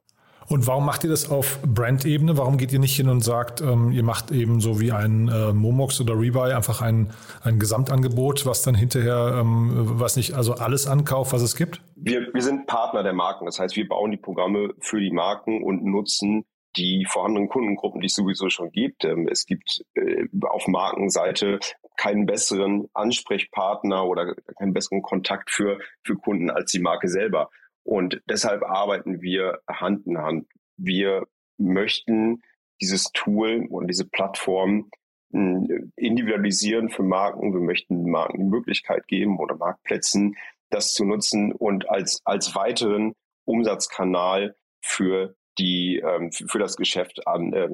Und 0.50 0.66
warum 0.66 0.86
macht 0.86 1.04
ihr 1.04 1.12
das 1.12 1.30
auf 1.30 1.62
Brand-Ebene? 1.62 2.36
Warum 2.38 2.58
geht 2.58 2.74
ihr 2.74 2.80
nicht 2.80 2.96
hin 2.96 3.08
und 3.08 3.22
sagt, 3.22 3.62
ähm, 3.62 3.92
ihr 3.92 4.04
macht 4.04 4.32
eben 4.32 4.62
so 4.62 4.80
wie 4.80 4.92
ein 4.92 5.28
äh, 5.28 5.54
Momox 5.54 6.02
oder 6.02 6.20
Rebuy 6.20 6.54
einfach 6.54 6.82
ein, 6.82 7.14
ein 7.44 7.60
Gesamtangebot, 7.60 8.48
was 8.48 8.64
dann 8.64 8.74
hinterher, 8.74 9.38
ähm, 9.40 9.72
was 10.00 10.16
nicht, 10.16 10.34
also 10.34 10.54
alles 10.54 10.88
ankauft, 10.88 11.34
was 11.34 11.44
es 11.44 11.56
gibt? 11.56 11.82
Wir, 11.96 12.34
wir 12.34 12.42
sind 12.42 12.66
Partner 12.66 13.04
der 13.04 13.14
Marken. 13.14 13.46
Das 13.46 13.60
heißt, 13.60 13.76
wir 13.76 13.88
bauen 13.88 14.10
die 14.10 14.18
Programme 14.18 14.74
für 14.80 15.00
die 15.00 15.12
Marken 15.12 15.64
und 15.64 15.86
nutzen 15.86 16.46
die 16.78 17.06
vorhandenen 17.08 17.50
Kundengruppen, 17.50 18.02
die 18.02 18.08
es 18.08 18.16
sowieso 18.16 18.50
schon 18.50 18.72
gibt. 18.72 19.06
Ähm, 19.06 19.28
es 19.30 19.46
gibt 19.46 19.84
äh, 19.94 20.26
auf 20.42 20.68
Markenseite 20.68 21.60
keinen 21.96 22.26
besseren 22.26 22.88
Ansprechpartner 22.94 24.06
oder 24.06 24.34
keinen 24.58 24.74
besseren 24.74 25.04
Kontakt 25.04 25.52
für, 25.52 25.78
für 26.04 26.16
Kunden 26.16 26.50
als 26.50 26.72
die 26.72 26.80
Marke 26.80 27.08
selber. 27.08 27.50
Und 27.90 28.22
deshalb 28.30 28.62
arbeiten 28.62 29.24
wir 29.24 29.62
Hand 29.68 30.06
in 30.06 30.20
Hand. 30.20 30.48
Wir 30.78 31.26
möchten 31.58 32.44
dieses 32.80 33.06
Tool 33.14 33.66
und 33.68 33.88
diese 33.88 34.08
Plattform 34.08 34.92
hm, 35.32 35.92
individualisieren 35.96 36.92
für 36.92 37.02
Marken. 37.02 37.52
Wir 37.52 37.62
möchten 37.62 38.08
Marken 38.12 38.38
die 38.38 38.44
Möglichkeit 38.44 39.08
geben 39.08 39.40
oder 39.40 39.56
Marktplätzen, 39.56 40.36
das 40.70 40.94
zu 40.94 41.04
nutzen 41.04 41.52
und 41.52 41.90
als, 41.90 42.22
als 42.26 42.54
weiteren 42.54 43.16
Umsatzkanal 43.46 44.56
für 44.82 45.34
die, 45.58 45.98
ähm, 45.98 46.32
für 46.32 46.60
das 46.60 46.76
Geschäft 46.76 47.26
an, 47.26 47.54
äh, 47.54 47.70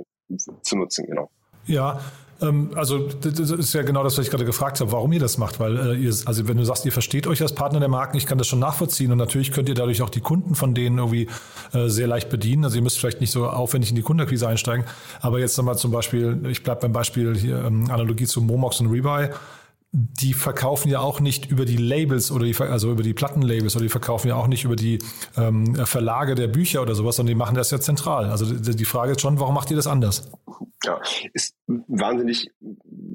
zu 0.62 0.78
nutzen, 0.78 1.08
genau. 1.08 1.30
Ja, 1.68 2.00
ähm, 2.42 2.72
also 2.76 3.08
das 3.08 3.50
ist 3.50 3.74
ja 3.74 3.84
genau 3.84 4.04
das, 4.04 4.18
was 4.18 4.26
ich 4.26 4.32
gerade 4.32 4.46
gefragt 4.46 4.80
habe, 4.80 4.92
warum 4.92 5.12
ihr 5.14 5.20
das 5.20 5.38
macht, 5.38 5.60
weil 5.60 5.78
äh, 5.78 5.96
ihr, 5.96 6.14
also 6.26 6.48
wenn 6.48 6.58
du 6.58 6.66
sagst, 6.66 6.86
ihr 6.86 6.92
versteht 6.92 7.28
euch 7.28 7.42
als 7.42 7.54
Partner 7.54 7.80
der 7.80 7.90
Marken, 7.90 8.18
ich 8.18 8.26
kann 8.26 8.38
das 8.38 8.48
schon 8.48 8.60
nachvollziehen 8.60 9.12
und 9.12 9.18
natürlich 9.18 9.52
könnt 9.52 9.70
ihr 9.70 9.76
dadurch 9.76 10.02
auch 10.02 10.10
die 10.10 10.22
Kunden 10.22 10.56
von 10.56 10.74
denen 10.74 10.98
irgendwie 10.98 11.28
äh, 11.74 11.88
sehr 11.88 12.08
leicht 12.08 12.30
bedienen. 12.30 12.66
Also 12.66 12.78
ihr 12.78 12.82
müsst 12.82 13.00
vielleicht 13.00 13.22
nicht 13.22 13.32
so 13.32 13.48
aufwendig 13.48 13.90
in 13.90 13.96
die 13.96 14.02
Kundenakquise 14.02 14.48
einsteigen, 14.48 14.86
aber 15.22 15.40
jetzt 15.40 15.58
nochmal 15.58 15.78
zum 15.78 15.92
Beispiel, 15.92 16.40
ich 16.50 16.64
bleibe 16.64 16.82
beim 16.82 16.94
Beispiel 16.94 17.36
hier 17.36 17.64
ähm, 17.64 17.90
Analogie 17.90 18.26
zu 18.26 18.42
Momox 18.42 18.80
und 18.82 18.88
Rebuy 18.88 19.30
die 19.98 20.34
verkaufen 20.34 20.90
ja 20.90 21.00
auch 21.00 21.22
nicht 21.22 21.50
über 21.50 21.64
die 21.64 21.78
Labels 21.78 22.30
oder 22.30 22.44
die, 22.44 22.54
also 22.60 22.92
über 22.92 23.02
die 23.02 23.14
Plattenlabels 23.14 23.78
oder 23.78 23.84
die 23.84 23.90
verkaufen 23.90 24.28
ja 24.28 24.36
auch 24.36 24.48
nicht 24.48 24.66
über 24.66 24.76
die 24.76 25.00
ähm, 25.38 25.74
Verlage 25.86 26.36
der 26.36 26.50
Bücher 26.50 26.82
oder 26.82 26.96
sowas, 26.96 27.16
sondern 27.16 27.34
die 27.34 27.38
machen 27.38 27.56
das 27.56 27.72
ja 27.72 27.80
zentral. 27.80 28.26
Also 28.26 28.54
die, 28.54 28.76
die 28.76 28.86
Frage 28.86 29.14
ist 29.14 29.22
schon, 29.22 29.40
warum 29.40 29.56
macht 29.56 29.72
ihr 29.72 29.78
das 29.78 29.88
anders? 29.88 30.30
Ja, 30.84 31.00
ist 31.32 31.56
wahnsinnig 31.68 32.52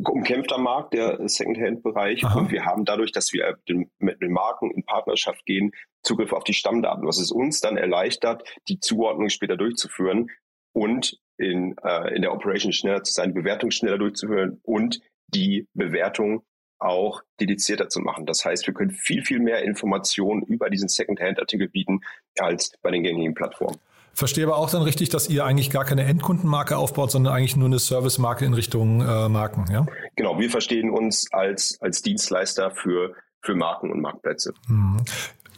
umkämpfter 0.08 0.56
Markt, 0.56 0.94
der 0.94 1.18
Secondhand-Bereich. 1.28 2.24
Und 2.34 2.50
wir 2.50 2.64
haben 2.64 2.86
dadurch, 2.86 3.12
dass 3.12 3.34
wir 3.34 3.58
mit 3.98 4.22
den 4.22 4.32
Marken 4.32 4.70
in 4.70 4.82
Partnerschaft 4.82 5.44
gehen, 5.44 5.72
Zugriff 6.02 6.32
auf 6.32 6.44
die 6.44 6.54
Stammdaten, 6.54 7.06
was 7.06 7.18
es 7.18 7.30
uns 7.30 7.60
dann 7.60 7.76
erleichtert, 7.76 8.42
die 8.68 8.80
Zuordnung 8.80 9.28
später 9.28 9.58
durchzuführen 9.58 10.30
und 10.72 11.18
in, 11.36 11.76
äh, 11.84 12.14
in 12.14 12.22
der 12.22 12.32
Operation 12.32 12.72
schneller 12.72 13.02
zu 13.02 13.12
sein, 13.12 13.34
die 13.34 13.40
Bewertung 13.40 13.70
schneller 13.70 13.98
durchzuführen 13.98 14.60
und 14.62 15.00
die 15.28 15.68
Bewertung 15.74 16.42
auch 16.80 17.22
dedizierter 17.40 17.88
zu 17.88 18.00
machen. 18.00 18.26
Das 18.26 18.44
heißt, 18.44 18.66
wir 18.66 18.74
können 18.74 18.90
viel, 18.90 19.22
viel 19.22 19.38
mehr 19.38 19.62
Informationen 19.62 20.42
über 20.42 20.70
diesen 20.70 20.88
Second-Hand-Artikel 20.88 21.68
bieten 21.68 22.00
als 22.38 22.72
bei 22.82 22.90
den 22.90 23.02
gängigen 23.02 23.34
Plattformen. 23.34 23.78
Verstehe 24.12 24.44
aber 24.44 24.56
auch 24.56 24.70
dann 24.70 24.82
richtig, 24.82 25.08
dass 25.08 25.28
ihr 25.28 25.44
eigentlich 25.44 25.70
gar 25.70 25.84
keine 25.84 26.04
Endkundenmarke 26.04 26.76
aufbaut, 26.76 27.10
sondern 27.10 27.32
eigentlich 27.32 27.56
nur 27.56 27.66
eine 27.66 27.78
Servicemarke 27.78 28.44
in 28.44 28.54
Richtung 28.54 29.00
äh, 29.00 29.28
Marken, 29.28 29.66
ja? 29.70 29.86
Genau, 30.16 30.38
wir 30.38 30.50
verstehen 30.50 30.90
uns 30.90 31.32
als, 31.32 31.78
als 31.80 32.02
Dienstleister 32.02 32.72
für, 32.72 33.14
für 33.40 33.54
Marken 33.54 33.90
und 33.90 34.00
Marktplätze. 34.00 34.52
Mhm. 34.66 35.04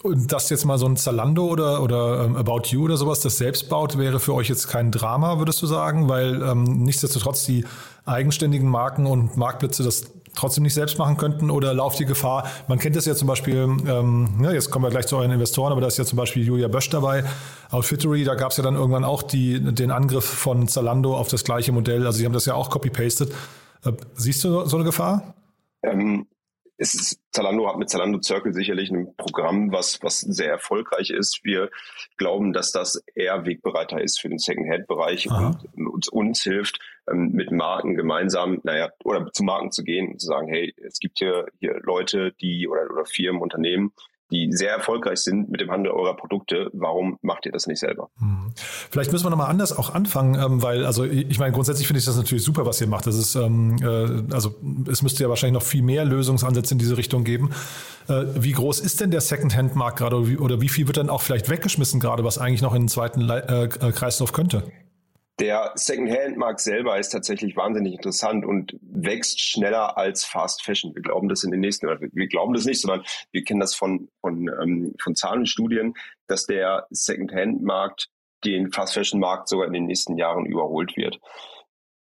Und 0.02 0.32
dass 0.32 0.50
jetzt 0.50 0.64
mal 0.64 0.78
so 0.78 0.86
ein 0.86 0.96
Zalando 0.96 1.46
oder, 1.46 1.80
oder 1.82 2.24
ähm, 2.24 2.36
About 2.36 2.62
You 2.66 2.84
oder 2.84 2.96
sowas 2.96 3.20
das 3.20 3.38
selbst 3.38 3.68
baut, 3.68 3.98
wäre 3.98 4.18
für 4.18 4.34
euch 4.34 4.48
jetzt 4.48 4.66
kein 4.68 4.90
Drama, 4.90 5.38
würdest 5.38 5.62
du 5.62 5.66
sagen? 5.66 6.08
Weil 6.08 6.42
ähm, 6.42 6.64
nichtsdestotrotz 6.64 7.46
die 7.46 7.64
eigenständigen 8.04 8.68
Marken 8.68 9.06
und 9.06 9.36
Marktplätze 9.36 9.84
das 9.84 10.12
trotzdem 10.34 10.62
nicht 10.64 10.74
selbst 10.74 10.98
machen 10.98 11.16
könnten 11.16 11.50
oder 11.50 11.74
lauft 11.74 11.98
die 11.98 12.06
Gefahr, 12.06 12.48
man 12.68 12.78
kennt 12.78 12.96
das 12.96 13.06
ja 13.06 13.14
zum 13.14 13.28
Beispiel, 13.28 13.56
ähm, 13.56 14.28
ja, 14.42 14.52
jetzt 14.52 14.70
kommen 14.70 14.84
wir 14.84 14.90
gleich 14.90 15.06
zu 15.06 15.16
euren 15.16 15.30
Investoren, 15.30 15.72
aber 15.72 15.80
da 15.80 15.86
ist 15.86 15.98
ja 15.98 16.04
zum 16.04 16.16
Beispiel 16.16 16.44
Julia 16.44 16.68
Bösch 16.68 16.88
dabei, 16.90 17.24
Outfittery, 17.70 18.24
da 18.24 18.34
gab 18.34 18.50
es 18.50 18.56
ja 18.56 18.64
dann 18.64 18.74
irgendwann 18.74 19.04
auch 19.04 19.22
die, 19.22 19.60
den 19.60 19.90
Angriff 19.90 20.24
von 20.24 20.68
Zalando 20.68 21.16
auf 21.16 21.28
das 21.28 21.44
gleiche 21.44 21.72
Modell, 21.72 22.06
also 22.06 22.18
sie 22.18 22.24
haben 22.24 22.32
das 22.32 22.46
ja 22.46 22.54
auch 22.54 22.70
copy-pasted. 22.70 23.32
Äh, 23.84 23.92
siehst 24.14 24.44
du 24.44 24.64
so 24.64 24.76
eine 24.76 24.84
Gefahr? 24.84 25.34
Ähm, 25.82 26.26
ist, 26.82 27.20
Zalando 27.30 27.68
hat 27.68 27.78
mit 27.78 27.88
Zalando 27.88 28.20
Circle 28.20 28.52
sicherlich 28.52 28.90
ein 28.90 29.14
Programm, 29.16 29.72
was, 29.72 30.02
was 30.02 30.20
sehr 30.20 30.50
erfolgreich 30.50 31.10
ist. 31.10 31.40
Wir 31.44 31.70
glauben, 32.16 32.52
dass 32.52 32.72
das 32.72 33.02
eher 33.14 33.46
Wegbereiter 33.46 34.00
ist 34.00 34.20
für 34.20 34.28
den 34.28 34.38
Second-Hand-Bereich 34.38 35.30
und, 35.30 35.58
und 36.08 36.32
uns, 36.32 36.42
hilft, 36.42 36.78
ähm, 37.10 37.32
mit 37.32 37.50
Marken 37.50 37.94
gemeinsam, 37.94 38.60
naja, 38.62 38.90
oder 39.04 39.30
zu 39.32 39.42
Marken 39.42 39.70
zu 39.70 39.82
gehen 39.82 40.12
und 40.12 40.20
zu 40.20 40.26
sagen, 40.26 40.48
hey, 40.48 40.74
es 40.86 40.98
gibt 40.98 41.18
hier, 41.18 41.46
hier 41.60 41.78
Leute, 41.82 42.32
die 42.40 42.68
oder, 42.68 42.90
oder 42.90 43.04
Firmen, 43.04 43.42
Unternehmen, 43.42 43.92
die 44.32 44.50
sehr 44.50 44.70
erfolgreich 44.70 45.18
sind 45.18 45.50
mit 45.50 45.60
dem 45.60 45.70
Handel 45.70 45.92
eurer 45.92 46.16
Produkte. 46.16 46.70
Warum 46.72 47.18
macht 47.22 47.44
ihr 47.46 47.52
das 47.52 47.66
nicht 47.66 47.78
selber? 47.78 48.08
Hm. 48.18 48.52
Vielleicht 48.56 49.12
müssen 49.12 49.26
wir 49.26 49.30
nochmal 49.30 49.50
anders 49.50 49.76
auch 49.76 49.94
anfangen, 49.94 50.34
ähm, 50.34 50.62
weil, 50.62 50.86
also 50.86 51.04
ich 51.04 51.38
meine, 51.38 51.52
grundsätzlich 51.52 51.86
finde 51.86 51.98
ich 51.98 52.06
das 52.06 52.16
natürlich 52.16 52.42
super, 52.42 52.64
was 52.64 52.80
ihr 52.80 52.86
macht. 52.86 53.06
Das 53.06 53.16
ist, 53.16 53.34
ähm, 53.34 53.76
äh, 53.82 54.32
also 54.34 54.54
es 54.90 55.02
müsste 55.02 55.22
ja 55.22 55.28
wahrscheinlich 55.28 55.60
noch 55.60 55.66
viel 55.66 55.82
mehr 55.82 56.04
Lösungsansätze 56.04 56.74
in 56.74 56.78
diese 56.78 56.96
Richtung 56.96 57.24
geben. 57.24 57.50
Äh, 58.08 58.24
wie 58.36 58.52
groß 58.52 58.80
ist 58.80 59.00
denn 59.00 59.10
der 59.10 59.20
Secondhand-Markt 59.20 59.98
gerade 59.98 60.16
oder 60.16 60.28
wie, 60.28 60.38
oder 60.38 60.60
wie 60.60 60.68
viel 60.68 60.86
wird 60.86 60.96
dann 60.96 61.10
auch 61.10 61.20
vielleicht 61.20 61.50
weggeschmissen 61.50 62.00
gerade, 62.00 62.24
was 62.24 62.38
eigentlich 62.38 62.62
noch 62.62 62.74
in 62.74 62.82
den 62.82 62.88
zweiten 62.88 63.28
äh, 63.28 63.68
Kreislauf 63.68 64.32
könnte? 64.32 64.64
Der 65.40 65.72
Second-Hand-Markt 65.74 66.60
selber 66.60 66.98
ist 66.98 67.08
tatsächlich 67.08 67.56
wahnsinnig 67.56 67.94
interessant 67.94 68.44
und 68.44 68.78
wächst 68.82 69.40
schneller 69.40 69.96
als 69.96 70.24
Fast 70.24 70.62
Fashion. 70.62 70.94
Wir 70.94 71.02
glauben 71.02 71.28
das 71.28 71.42
in 71.42 71.50
den 71.50 71.60
nächsten, 71.60 71.88
wir 71.88 72.28
glauben 72.28 72.52
das 72.52 72.66
nicht, 72.66 72.80
sondern 72.80 73.02
wir 73.32 73.42
kennen 73.42 73.60
das 73.60 73.74
von, 73.74 74.08
von, 74.20 74.48
ähm, 74.62 74.94
von 75.02 75.14
Zahlenstudien, 75.14 75.94
dass 76.26 76.44
der 76.44 76.86
Second-Hand-Markt 76.90 78.08
den 78.44 78.72
Fast 78.72 78.94
Fashion-Markt 78.94 79.48
sogar 79.48 79.66
in 79.66 79.72
den 79.72 79.86
nächsten 79.86 80.18
Jahren 80.18 80.44
überholt 80.44 80.96
wird. 80.96 81.18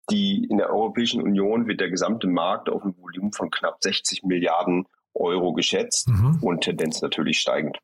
Die, 0.09 0.47
in 0.49 0.57
der 0.57 0.71
Europäischen 0.71 1.21
Union 1.21 1.67
wird 1.67 1.81
der 1.81 1.89
gesamte 1.91 2.27
Markt 2.27 2.67
auf 2.67 2.83
ein 2.83 2.97
Volumen 2.97 3.31
von 3.31 3.51
knapp 3.51 3.77
60 3.79 4.23
Milliarden 4.23 4.87
Euro 5.13 5.53
geschätzt 5.53 6.07
mhm. 6.09 6.39
und 6.41 6.61
Tendenz 6.61 7.01
natürlich 7.01 7.39
steigend. 7.39 7.77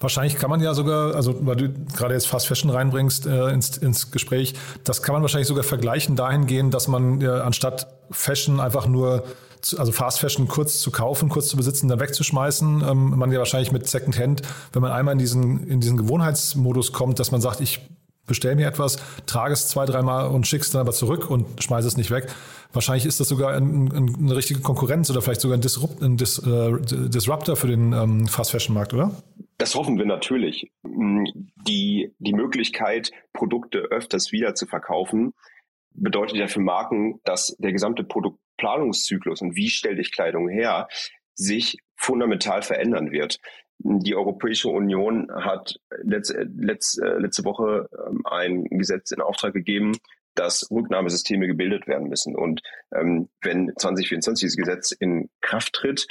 Wahrscheinlich 0.00 0.36
kann 0.36 0.50
man 0.50 0.60
ja 0.60 0.74
sogar, 0.74 1.14
also 1.14 1.34
weil 1.46 1.56
du 1.56 1.72
gerade 1.94 2.14
jetzt 2.14 2.26
Fast 2.26 2.46
Fashion 2.46 2.70
reinbringst 2.70 3.26
äh, 3.26 3.50
ins, 3.50 3.76
ins 3.76 4.10
Gespräch, 4.10 4.54
das 4.84 5.02
kann 5.02 5.14
man 5.14 5.22
wahrscheinlich 5.22 5.48
sogar 5.48 5.64
vergleichen 5.64 6.16
dahingehend, 6.16 6.74
dass 6.74 6.88
man 6.88 7.20
äh, 7.20 7.28
anstatt 7.28 7.86
Fashion 8.10 8.60
einfach 8.60 8.86
nur, 8.86 9.24
zu, 9.60 9.78
also 9.78 9.92
Fast 9.92 10.20
Fashion 10.20 10.48
kurz 10.48 10.80
zu 10.80 10.90
kaufen, 10.90 11.28
kurz 11.28 11.48
zu 11.48 11.56
besitzen, 11.56 11.88
dann 11.88 12.00
wegzuschmeißen, 12.00 12.84
ähm, 12.88 13.10
man 13.16 13.32
ja 13.32 13.38
wahrscheinlich 13.38 13.72
mit 13.72 13.88
Secondhand, 13.88 14.42
wenn 14.72 14.82
man 14.82 14.92
einmal 14.92 15.12
in 15.12 15.18
diesen, 15.18 15.66
in 15.66 15.80
diesen 15.80 15.96
Gewohnheitsmodus 15.96 16.92
kommt, 16.92 17.18
dass 17.18 17.30
man 17.30 17.40
sagt, 17.40 17.60
ich 17.60 17.80
bestell 18.26 18.56
mir 18.56 18.66
etwas, 18.66 18.98
trage 19.26 19.52
es 19.52 19.68
zwei, 19.68 19.84
dreimal 19.84 20.28
und 20.28 20.46
schick's 20.46 20.70
dann 20.70 20.80
aber 20.80 20.92
zurück 20.92 21.30
und 21.30 21.62
schmeiße 21.62 21.86
es 21.86 21.96
nicht 21.96 22.10
weg. 22.10 22.28
Wahrscheinlich 22.72 23.06
ist 23.06 23.20
das 23.20 23.28
sogar 23.28 23.52
ein, 23.54 23.88
ein, 23.92 24.16
eine 24.18 24.36
richtige 24.36 24.60
Konkurrenz 24.60 25.10
oder 25.10 25.22
vielleicht 25.22 25.40
sogar 25.40 25.56
ein, 25.56 25.60
Disrupt, 25.60 26.02
ein 26.02 26.16
Dis, 26.16 26.38
äh, 26.38 26.72
Disruptor 26.80 27.56
für 27.56 27.68
den 27.68 27.92
ähm, 27.92 28.26
Fast-Fashion-Markt, 28.26 28.94
oder? 28.94 29.10
Das 29.58 29.74
hoffen 29.74 29.98
wir 29.98 30.06
natürlich. 30.06 30.70
Mm, 30.82 31.24
die, 31.66 32.12
die 32.18 32.32
Möglichkeit, 32.32 33.12
Produkte 33.32 33.78
öfters 33.78 34.32
wieder 34.32 34.54
zu 34.54 34.66
verkaufen, 34.66 35.32
bedeutet 35.90 36.36
ja 36.36 36.48
für 36.48 36.60
Marken, 36.60 37.20
dass 37.24 37.56
der 37.58 37.72
gesamte 37.72 38.04
Produktplanungszyklus 38.04 39.42
und 39.42 39.56
wie 39.56 39.70
stelle 39.70 40.00
ich 40.00 40.12
Kleidung 40.12 40.48
her, 40.48 40.88
sich 41.34 41.78
fundamental 41.96 42.62
verändern 42.62 43.12
wird. 43.12 43.38
Die 43.78 44.14
Europäische 44.14 44.68
Union 44.68 45.30
hat 45.32 45.76
letzte, 46.02 46.48
letzte, 46.56 47.18
letzte 47.18 47.44
Woche 47.44 47.88
ähm, 48.06 48.22
ein 48.24 48.64
Gesetz 48.64 49.10
in 49.10 49.20
Auftrag 49.20 49.52
gegeben, 49.52 49.92
dass 50.34 50.68
Rücknahmesysteme 50.70 51.46
gebildet 51.46 51.86
werden 51.86 52.08
müssen. 52.08 52.34
Und 52.36 52.60
ähm, 52.92 53.28
wenn 53.42 53.72
2024 53.76 54.46
dieses 54.46 54.56
Gesetz 54.56 54.92
in 54.92 55.30
Kraft 55.40 55.72
tritt, 55.72 56.06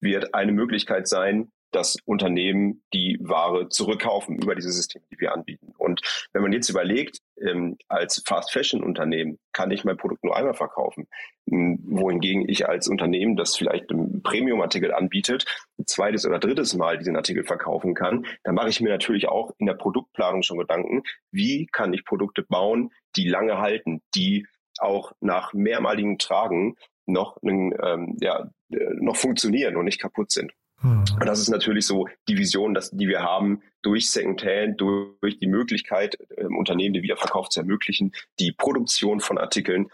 wird 0.00 0.34
eine 0.34 0.52
Möglichkeit 0.52 1.08
sein, 1.08 1.50
dass 1.70 1.96
Unternehmen 2.04 2.82
die 2.92 3.18
Ware 3.20 3.68
zurückkaufen 3.68 4.36
über 4.36 4.54
diese 4.54 4.70
Systeme, 4.70 5.04
die 5.10 5.20
wir 5.20 5.32
anbieten. 5.32 5.72
Und 5.78 6.00
wenn 6.32 6.42
man 6.42 6.52
jetzt 6.52 6.68
überlegt, 6.68 7.18
ähm, 7.40 7.76
als 7.88 8.22
Fast 8.26 8.52
Fashion 8.52 8.82
Unternehmen 8.82 9.38
kann 9.52 9.70
ich 9.70 9.84
mein 9.84 9.96
Produkt 9.96 10.24
nur 10.24 10.36
einmal 10.36 10.54
verkaufen, 10.54 11.08
ähm, 11.50 11.78
wohingegen 11.84 12.48
ich 12.48 12.68
als 12.68 12.88
Unternehmen, 12.88 13.36
das 13.36 13.56
vielleicht 13.56 13.90
einen 13.90 14.22
Premium-Artikel 14.22 14.92
anbietet, 14.92 15.44
ein 15.78 15.86
zweites 15.86 16.26
oder 16.26 16.38
drittes 16.38 16.74
Mal 16.74 16.98
diesen 16.98 17.16
Artikel 17.16 17.44
verkaufen 17.44 17.94
kann, 17.94 18.26
dann 18.44 18.54
mache 18.54 18.68
ich 18.68 18.80
mir 18.80 18.90
natürlich 18.90 19.28
auch 19.28 19.52
in 19.58 19.66
der 19.66 19.74
Produktplanung 19.74 20.42
schon 20.42 20.58
Gedanken, 20.58 21.02
wie 21.30 21.66
kann 21.66 21.92
ich 21.92 22.04
Produkte 22.04 22.42
bauen, 22.42 22.90
die 23.16 23.28
lange 23.28 23.58
halten, 23.58 24.02
die 24.14 24.46
auch 24.80 25.12
nach 25.20 25.52
mehrmaligen 25.52 26.18
Tragen 26.18 26.76
noch, 27.06 27.38
ähm, 27.42 28.16
ja, 28.20 28.50
äh, 28.70 28.94
noch 29.00 29.16
funktionieren 29.16 29.76
und 29.76 29.84
nicht 29.84 30.00
kaputt 30.00 30.30
sind. 30.30 30.52
Mhm. 30.82 31.04
Und 31.20 31.26
das 31.26 31.40
ist 31.40 31.48
natürlich 31.48 31.86
so 31.86 32.06
die 32.28 32.36
Vision, 32.36 32.74
dass, 32.74 32.90
die 32.90 33.08
wir 33.08 33.20
haben, 33.20 33.62
durch 33.82 34.10
Secondhand, 34.10 34.80
durch, 34.80 35.38
die 35.38 35.46
Möglichkeit, 35.46 36.18
ähm, 36.36 36.56
Unternehmen 36.56 36.94
den 36.94 37.02
Wiederverkauf 37.02 37.48
zu 37.48 37.60
ermöglichen, 37.60 38.12
die 38.38 38.52
Produktion 38.52 39.20
von 39.20 39.38
Artikeln 39.38 39.88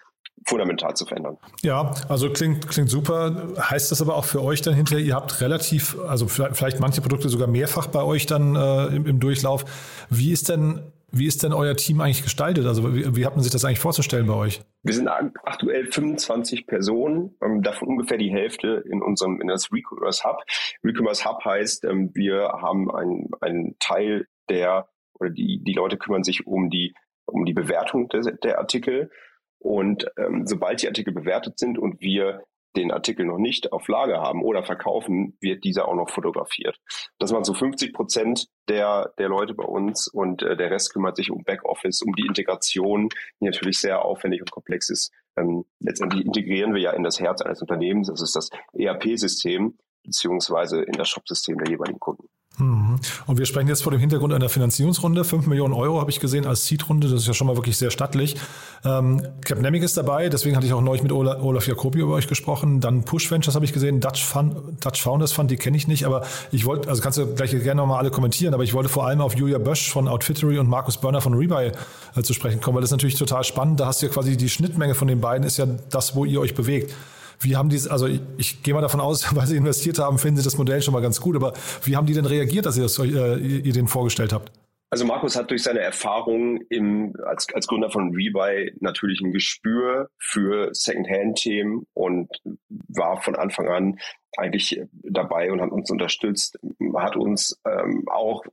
fundamental 0.47 0.95
zu 0.95 1.07
verändern. 1.07 1.39
Ja, 1.63 1.95
also 2.09 2.31
klingt, 2.31 2.69
klingt 2.69 2.91
super. 2.91 3.49
Heißt 3.59 3.91
das 3.91 4.03
aber 4.03 4.17
auch 4.17 4.25
für 4.25 4.43
euch 4.43 4.63
dann 4.63 4.75
hinterher, 4.75 5.05
ihr 5.05 5.15
habt 5.15 5.41
relativ, 5.41 5.97
also 6.01 6.27
vielleicht 6.27 6.81
manche 6.81 7.01
Produkte 7.01 7.29
sogar 7.29 7.47
mehrfach 7.49 7.87
bei 7.87 8.03
euch 8.03 8.27
dann 8.27 8.57
äh, 8.57 8.87
im, 8.87 9.07
im 9.07 9.21
Durchlauf. 9.21 9.65
Wie 10.11 10.33
ist 10.33 10.49
denn 10.49 10.81
wie 11.17 11.27
ist 11.27 11.43
denn 11.43 11.53
euer 11.53 11.77
Team 11.77 12.01
eigentlich 12.01 12.23
gestaltet? 12.23 12.67
Also 12.67 12.95
wie, 12.95 13.17
wie 13.17 13.27
hat 13.27 13.35
man 13.35 13.43
sich 13.43 13.53
das 13.53 13.65
eigentlich 13.65 13.81
vorzustellen 13.81 14.27
bei 14.27 14.35
euch? 14.35 14.61
Wir 14.83 14.95
sind 14.95 15.09
aktuell 15.09 15.87
25 15.87 16.67
Personen, 16.67 17.37
ähm, 17.43 17.63
davon 17.63 17.89
ungefähr 17.89 18.19
die 18.19 18.31
Hälfte 18.31 18.85
in 18.91 19.03
unserem 19.03 19.41
in 19.41 19.49
das 19.49 19.73
Recommerce 19.73 20.25
Hub. 20.25 20.43
Recommerce 20.83 21.25
Hub 21.25 21.45
heißt, 21.45 21.85
ähm, 21.85 22.11
wir 22.15 22.49
haben 22.61 22.91
einen, 22.91 23.31
einen 23.41 23.77
Teil 23.79 24.27
der 24.49 24.89
oder 25.15 25.31
die, 25.31 25.63
die 25.63 25.73
Leute 25.73 25.97
kümmern 25.97 26.25
sich 26.25 26.47
um 26.47 26.71
die 26.71 26.95
um 27.27 27.45
die 27.45 27.55
Bewertung 27.55 28.09
der, 28.09 28.21
der 28.21 28.59
Artikel. 28.59 29.11
Und 29.59 30.07
ähm, 30.19 30.47
sobald 30.47 30.83
die 30.83 30.89
Artikel 30.89 31.15
bewertet 31.15 31.59
sind 31.59 31.79
und 31.79 32.01
wir 32.01 32.43
den 32.77 32.91
Artikel 32.91 33.25
noch 33.27 33.39
nicht 33.39 33.73
auf 33.73 33.89
Lager 33.89 34.21
haben 34.21 34.43
oder 34.43 34.65
verkaufen, 34.65 35.37
wird 35.41 35.65
dieser 35.65 35.89
auch 35.89 35.95
noch 35.95 36.11
fotografiert. 36.11 36.81
Das 37.19 37.33
waren 37.33 37.45
so 37.45 37.55
50 37.55 37.93
Prozent 37.93 38.49
der, 38.69 39.13
der 39.19 39.29
Leute 39.29 39.55
bei 39.55 39.65
uns 39.65 40.09
und 40.09 40.43
äh, 40.43 40.57
der 40.57 40.71
Rest 40.71 40.93
kümmert 40.93 41.17
sich 41.17 41.31
um 41.31 41.45
Backoffice, 41.45 42.03
um 42.03 42.15
die 42.15 42.27
Integration, 42.27 43.09
die 43.41 43.47
natürlich 43.47 43.79
sehr 43.79 44.05
aufwendig 44.05 44.41
und 44.41 44.51
komplex 44.51 44.91
ist. 44.91 45.13
Ähm, 45.37 45.65
letztendlich 45.81 46.25
integrieren 46.25 46.75
wir 46.75 46.81
ja 46.81 46.93
in 46.93 47.03
das 47.03 47.21
Herz 47.21 47.43
eines 47.43 47.61
Unternehmens, 47.61 48.09
das 48.09 48.23
ist 48.23 48.37
das 48.37 48.51
ERP-System 48.73 49.79
beziehungsweise 50.05 50.83
in 50.83 50.93
das 50.93 51.09
Shop-System 51.09 51.59
der 51.59 51.69
jeweiligen 51.69 51.99
Kunden. 51.99 52.29
Mhm. 52.59 53.01
Und 53.27 53.39
wir 53.39 53.47
sprechen 53.47 53.67
jetzt 53.67 53.83
vor 53.83 53.91
dem 53.91 54.01
Hintergrund 54.01 54.33
einer 54.33 54.49
Finanzierungsrunde. 54.49 55.25
5 55.25 55.47
Millionen 55.47 55.75
Euro 55.75 56.01
habe 56.01 56.11
ich 56.11 56.21
gesehen 56.21 56.47
als 56.47 56.67
Seed-Runde. 56.67 57.09
Das 57.09 57.23
ist 57.23 57.27
ja 57.27 57.35
schon 57.35 57.49
mal 57.49 57.57
wirklich 57.57 57.77
sehr 57.77 57.91
stattlich. 57.91 58.37
Ähm, 58.85 59.23
Capnemic 59.45 59.83
ist 59.83 59.97
dabei. 59.97 60.29
Deswegen 60.29 60.55
hatte 60.55 60.67
ich 60.67 60.73
auch 60.73 60.81
neulich 60.81 61.03
mit 61.03 61.11
Olaf, 61.11 61.43
Olaf 61.43 61.67
Jacobi 61.67 62.01
über 62.01 62.15
euch 62.15 62.29
gesprochen. 62.29 62.81
Dann 62.81 63.05
Push 63.05 63.31
Ventures 63.31 63.57
habe 63.57 63.65
ich 63.65 63.73
gesehen. 63.73 64.01
Dutch, 64.01 64.25
Fund, 64.25 64.85
Dutch 64.85 65.03
Founders 65.03 65.33
Fund, 65.33 65.51
die 65.51 65.57
kenne 65.57 65.77
ich 65.77 65.89
nicht. 65.89 66.07
Aber 66.07 66.23
ich 66.53 66.65
wollte, 66.65 66.89
also 66.89 67.03
kannst 67.03 67.19
du 67.19 67.27
gleich 67.35 67.51
gerne 67.51 67.81
nochmal 67.81 67.99
alle 67.99 68.11
kommentieren. 68.11 68.55
Aber 68.55 68.63
ich 68.63 68.73
wollte 68.73 68.89
vor 68.89 69.07
allem 69.07 69.21
auf 69.21 69.35
Julia 69.35 69.59
Bösch 69.59 69.91
von 69.91 70.07
Outfittery 70.07 70.59
und 70.59 70.69
Markus 70.69 70.99
Börner 70.99 71.21
von 71.21 71.35
Rebuy 71.35 71.73
äh, 72.15 72.23
zu 72.23 72.35
sprechen 72.35 72.61
kommen, 72.61 72.77
weil 72.77 72.83
das 72.83 72.89
ist 72.91 72.95
natürlich 72.95 73.17
total 73.17 73.43
spannend. 73.43 73.81
Da 73.81 73.87
hast 73.87 74.01
du 74.01 74.07
ja 74.07 74.13
quasi 74.13 74.37
die 74.37 74.49
Schnittmenge 74.49 74.95
von 74.95 75.09
den 75.09 75.21
beiden 75.21 75.45
ist 75.45 75.57
ja 75.57 75.67
das, 75.91 76.15
wo 76.15 76.25
ihr 76.25 76.41
euch 76.41 76.55
bewegt. 76.55 76.95
Wie 77.41 77.57
haben 77.57 77.69
die, 77.69 77.81
also 77.89 78.07
ich, 78.07 78.21
ich 78.39 78.63
gehe 78.63 78.75
mal 78.75 78.81
davon 78.81 79.01
aus, 79.01 79.27
weil 79.37 79.47
sie 79.47 79.57
investiert 79.57 79.99
haben, 79.99 80.19
finden 80.19 80.39
sie 80.39 80.45
das 80.45 80.59
Modell 80.59 80.83
schon 80.83 80.95
mal 80.95 81.03
ganz 81.03 81.21
gut, 81.21 81.37
aber 81.37 81.55
wie 81.85 81.97
haben 81.97 82.07
die 82.07 82.15
denn 82.15 82.27
reagiert, 82.27 82.67
dass 82.67 82.77
ihr, 82.77 82.85
das, 82.85 82.99
äh, 82.99 83.37
ihr 83.37 83.73
denen 83.73 83.89
vorgestellt 83.89 84.33
habt? 84.33 84.53
Also 84.95 85.07
Markus 85.07 85.35
hat 85.35 85.51
durch 85.51 85.65
seine 85.65 85.81
Erfahrung 85.81 86.61
im, 86.69 87.17
als, 87.27 87.49
als 87.53 87.67
Gründer 87.67 87.91
von 87.91 88.15
Rebuy 88.15 88.73
natürlich 88.79 89.21
ein 89.23 89.33
Gespür 89.33 90.09
für 90.19 90.69
Secondhand-Themen 90.73 91.85
und 91.95 92.29
war 92.69 93.21
von 93.21 93.35
Anfang 93.35 93.67
an 93.67 93.99
eigentlich 94.37 94.81
dabei 95.03 95.51
und 95.51 95.61
hat 95.61 95.73
uns 95.73 95.91
unterstützt, 95.91 96.61
hat 96.97 97.17
uns 97.17 97.61
ähm, 97.67 98.05
auch 98.09 98.45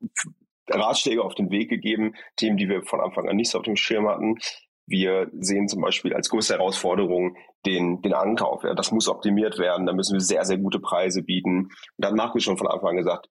Ratschläge 0.68 1.22
auf 1.22 1.36
den 1.36 1.52
Weg 1.52 1.70
gegeben, 1.70 2.16
Themen, 2.38 2.58
die 2.58 2.70
wir 2.70 2.82
von 2.84 3.02
Anfang 3.02 3.30
an 3.30 3.36
nicht 3.36 3.52
so 3.52 3.60
auf 3.60 3.66
dem 3.66 3.76
Schirm 3.76 4.08
hatten. 4.08 4.38
Wir 4.88 5.30
sehen 5.40 5.68
zum 5.68 5.82
Beispiel 5.82 6.14
als 6.14 6.30
größte 6.30 6.56
Herausforderung 6.56 7.38
den, 7.66 8.02
den 8.02 8.14
Ankauf. 8.14 8.64
Ja, 8.64 8.74
das 8.74 8.92
muss 8.92 9.08
optimiert 9.08 9.60
werden. 9.60 9.86
Da 9.86 9.94
müssen 9.94 10.14
wir 10.14 10.22
sehr, 10.22 10.46
sehr 10.46 10.58
gute 10.58 10.80
Preise 10.80 11.24
bieten. 11.24 11.66
Und 11.66 11.72
da 11.98 12.10
hat 12.10 12.16
Markus 12.16 12.44
schon 12.44 12.58
von 12.58 12.68
Anfang 12.68 12.92
an 12.92 12.98
gesagt, 12.98 13.30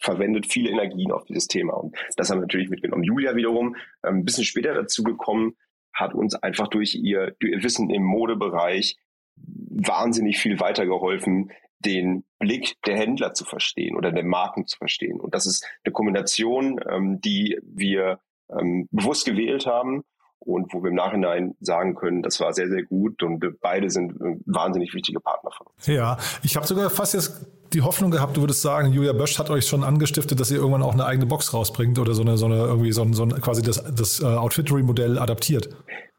verwendet 0.00 0.46
viele 0.46 0.70
Energien 0.70 1.12
auf 1.12 1.24
dieses 1.24 1.46
Thema. 1.46 1.74
Und 1.74 1.96
das 2.16 2.30
haben 2.30 2.38
wir 2.38 2.42
natürlich 2.42 2.70
mitgenommen. 2.70 3.04
Julia 3.04 3.36
wiederum, 3.36 3.76
ähm, 4.04 4.18
ein 4.18 4.24
bisschen 4.24 4.44
später 4.44 4.74
dazu 4.74 5.02
gekommen, 5.02 5.56
hat 5.92 6.14
uns 6.14 6.34
einfach 6.34 6.68
durch 6.68 6.94
ihr, 6.94 7.34
durch 7.40 7.52
ihr 7.52 7.62
Wissen 7.62 7.90
im 7.90 8.04
Modebereich 8.04 8.96
wahnsinnig 9.36 10.38
viel 10.38 10.60
weitergeholfen, 10.60 11.50
den 11.80 12.24
Blick 12.38 12.76
der 12.86 12.96
Händler 12.96 13.32
zu 13.32 13.44
verstehen 13.44 13.96
oder 13.96 14.12
der 14.12 14.24
Marken 14.24 14.66
zu 14.66 14.76
verstehen. 14.76 15.18
Und 15.18 15.34
das 15.34 15.46
ist 15.46 15.66
eine 15.84 15.92
Kombination, 15.92 16.80
ähm, 16.88 17.20
die 17.20 17.58
wir 17.62 18.20
ähm, 18.50 18.88
bewusst 18.90 19.24
gewählt 19.24 19.66
haben 19.66 20.04
und 20.40 20.72
wo 20.72 20.82
wir 20.82 20.90
im 20.90 20.96
Nachhinein 20.96 21.54
sagen 21.60 21.94
können, 21.94 22.22
das 22.22 22.40
war 22.40 22.52
sehr, 22.52 22.68
sehr 22.68 22.82
gut 22.84 23.22
und 23.22 23.44
beide 23.60 23.90
sind 23.90 24.14
wahnsinnig 24.46 24.92
wichtige 24.94 25.20
Partner 25.20 25.50
von 25.56 25.66
uns. 25.66 25.86
Ja, 25.86 26.18
ich 26.42 26.56
habe 26.56 26.66
sogar 26.66 26.90
fast 26.90 27.14
jetzt 27.14 27.46
die 27.72 27.82
Hoffnung 27.82 28.10
gehabt, 28.10 28.36
du 28.36 28.42
würdest 28.42 28.62
sagen, 28.62 28.92
Julia 28.92 29.12
Bösch 29.12 29.38
hat 29.38 29.50
euch 29.50 29.66
schon 29.66 29.84
angestiftet, 29.84 30.40
dass 30.40 30.50
ihr 30.50 30.58
irgendwann 30.58 30.82
auch 30.82 30.92
eine 30.92 31.04
eigene 31.04 31.26
Box 31.26 31.54
rausbringt 31.54 31.98
oder 31.98 32.14
so 32.14 32.22
eine, 32.22 32.36
so 32.36 32.46
eine 32.46 32.56
irgendwie 32.56 32.92
so 32.92 33.02
ein, 33.02 33.12
so 33.12 33.22
ein 33.22 33.40
quasi 33.40 33.62
das, 33.62 33.82
das 33.94 34.20
uh, 34.20 34.26
Outfittery-Modell 34.26 35.18
adaptiert. 35.18 35.68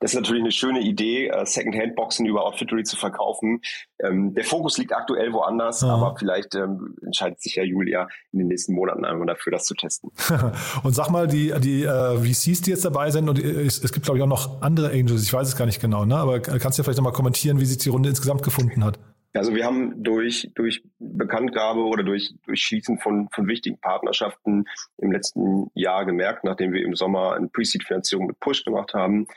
Das 0.01 0.13
ist 0.13 0.15
natürlich 0.15 0.41
eine 0.41 0.51
schöne 0.51 0.81
Idee, 0.81 1.31
uh, 1.31 1.45
Secondhand-Boxen 1.45 2.25
über 2.25 2.43
Outfittery 2.43 2.83
zu 2.83 2.97
verkaufen. 2.97 3.61
Ähm, 3.99 4.33
der 4.33 4.43
Fokus 4.43 4.79
liegt 4.79 4.93
aktuell 4.93 5.31
woanders, 5.31 5.81
ja. 5.81 5.89
aber 5.89 6.15
vielleicht 6.17 6.55
ähm, 6.55 6.95
entscheidet 7.03 7.39
sich 7.39 7.55
ja 7.55 7.63
Julia 7.63 8.07
in 8.33 8.39
den 8.39 8.47
nächsten 8.47 8.73
Monaten 8.73 9.05
einmal 9.05 9.27
dafür, 9.27 9.51
das 9.51 9.65
zu 9.65 9.75
testen. 9.75 10.11
und 10.83 10.95
sag 10.95 11.11
mal, 11.11 11.27
die, 11.27 11.53
die 11.59 11.85
uh, 11.85 12.17
VCs, 12.17 12.61
die 12.61 12.71
jetzt 12.71 12.83
dabei 12.83 13.11
sind, 13.11 13.29
und 13.29 13.37
es, 13.37 13.83
es 13.83 13.93
gibt, 13.93 14.05
glaube 14.05 14.17
ich, 14.17 14.23
auch 14.23 14.27
noch 14.27 14.63
andere 14.63 14.89
Angels, 14.89 15.23
ich 15.23 15.31
weiß 15.31 15.47
es 15.47 15.55
gar 15.55 15.67
nicht 15.67 15.79
genau, 15.79 16.03
ne? 16.03 16.15
aber 16.17 16.39
kannst 16.39 16.77
du 16.77 16.81
ja 16.81 16.83
vielleicht 16.83 16.97
nochmal 16.97 17.13
kommentieren, 17.13 17.59
wie 17.59 17.65
sich 17.65 17.77
die 17.77 17.89
Runde 17.89 18.09
insgesamt 18.09 18.41
gefunden 18.41 18.83
hat? 18.83 18.97
Also 19.33 19.55
wir 19.55 19.65
haben 19.65 20.03
durch, 20.03 20.51
durch 20.55 20.83
Bekanntgabe 20.99 21.81
oder 21.81 22.03
durch, 22.03 22.33
durch 22.45 22.61
Schließen 22.61 22.97
von, 22.99 23.29
von 23.31 23.47
wichtigen 23.47 23.79
Partnerschaften 23.79 24.65
im 24.97 25.11
letzten 25.11 25.67
Jahr 25.73 26.05
gemerkt, 26.05 26.43
nachdem 26.43 26.73
wir 26.73 26.83
im 26.83 26.95
Sommer 26.95 27.35
eine 27.35 27.47
Pre-Seed-Finanzierung 27.47 28.27
mit 28.27 28.39
Push 28.41 28.65
gemacht 28.65 28.93
haben, 28.93 29.27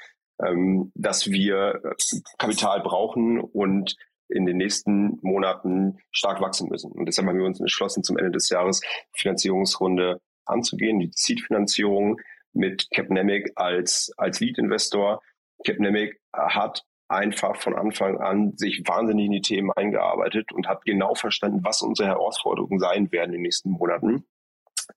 ähm, 0.43 0.93
dass 0.95 1.31
wir 1.31 1.81
äh, 1.85 2.21
Kapital 2.39 2.81
brauchen 2.81 3.41
und 3.41 3.97
in 4.29 4.47
den 4.47 4.57
nächsten 4.57 5.19
Monaten 5.23 5.99
stark 6.11 6.41
wachsen 6.41 6.69
müssen. 6.69 6.91
Und 6.93 7.07
deshalb 7.07 7.29
haben 7.29 7.39
wir 7.39 7.45
uns 7.45 7.61
entschlossen, 7.61 8.03
zum 8.03 8.17
Ende 8.17 8.33
des 8.33 8.49
Jahres 8.49 8.81
Finanzierungsrunde 9.13 10.21
anzugehen, 10.47 10.99
die 10.99 11.11
Seed-Finanzierung 11.15 12.21
mit 12.53 12.89
Capnemic 12.91 13.53
als, 13.57 14.13
als 14.17 14.41
Lead-Investor. 14.41 15.21
Capnemic 15.65 16.21
hat 16.33 16.85
einfach 17.09 17.57
von 17.57 17.75
Anfang 17.75 18.19
an 18.19 18.57
sich 18.57 18.83
wahnsinnig 18.87 19.27
in 19.27 19.33
die 19.33 19.43
Themen 19.43 19.71
eingearbeitet 19.73 20.53
und 20.53 20.69
hat 20.69 20.85
genau 20.85 21.15
verstanden, 21.15 21.61
was 21.63 21.83
unsere 21.83 22.09
Herausforderungen 22.09 22.79
sein 22.79 23.13
werden 23.13 23.31
in 23.31 23.35
den 23.35 23.43
nächsten 23.43 23.71
Monaten. 23.71 24.25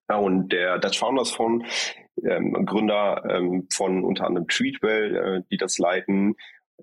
Und 0.08 0.50
der 0.52 0.80
Dutch 0.80 1.00
Founders 1.00 1.32
Fund, 1.32 1.66
ähm, 2.24 2.66
Gründer 2.66 3.24
ähm, 3.30 3.68
von 3.72 4.04
unter 4.04 4.26
anderem 4.26 4.48
Treatwell, 4.48 5.16
äh, 5.16 5.42
die 5.52 5.58
das 5.58 5.78
leiten, 5.78 6.36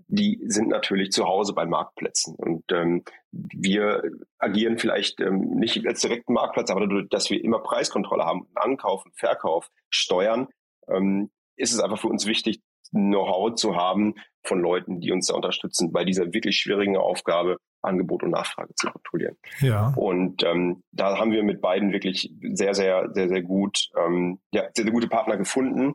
die 0.08 0.40
sind 0.46 0.68
natürlich 0.68 1.12
zu 1.12 1.24
Hause 1.24 1.52
bei 1.52 1.66
Marktplätzen. 1.66 2.34
Und 2.34 2.64
ähm, 2.72 3.04
wir 3.30 4.02
agieren 4.38 4.78
vielleicht 4.78 5.20
ähm, 5.20 5.40
nicht 5.56 5.86
als 5.86 6.00
direkten 6.00 6.32
Marktplatz, 6.32 6.70
aber 6.70 6.80
dadurch, 6.80 7.08
dass 7.10 7.30
wir 7.30 7.42
immer 7.42 7.60
Preiskontrolle 7.60 8.24
haben, 8.24 8.48
Ankauf 8.54 9.04
und 9.04 9.16
Verkauf 9.16 9.70
steuern, 9.90 10.48
ähm, 10.88 11.30
ist 11.56 11.72
es 11.72 11.80
einfach 11.80 11.98
für 11.98 12.08
uns 12.08 12.26
wichtig, 12.26 12.60
Know-how 12.90 13.54
zu 13.54 13.76
haben 13.76 14.14
von 14.42 14.60
Leuten, 14.60 15.00
die 15.00 15.10
uns 15.10 15.28
da 15.28 15.34
unterstützen, 15.34 15.92
bei 15.92 16.04
dieser 16.04 16.32
wirklich 16.32 16.58
schwierigen 16.58 16.96
Aufgabe, 16.96 17.58
Angebot 17.82 18.22
und 18.22 18.30
Nachfrage 18.30 18.74
zu 18.74 18.88
kontrollieren. 18.88 19.36
Ja. 19.60 19.92
Und 19.96 20.42
ähm, 20.42 20.82
da 20.92 21.18
haben 21.18 21.32
wir 21.32 21.42
mit 21.42 21.60
beiden 21.60 21.92
wirklich 21.92 22.32
sehr, 22.52 22.74
sehr, 22.74 23.10
sehr, 23.12 23.28
sehr 23.28 23.42
gut, 23.42 23.88
ähm, 23.96 24.40
ja, 24.52 24.62
sehr, 24.74 24.84
sehr 24.84 24.92
gute 24.92 25.08
Partner 25.08 25.36
gefunden. 25.36 25.92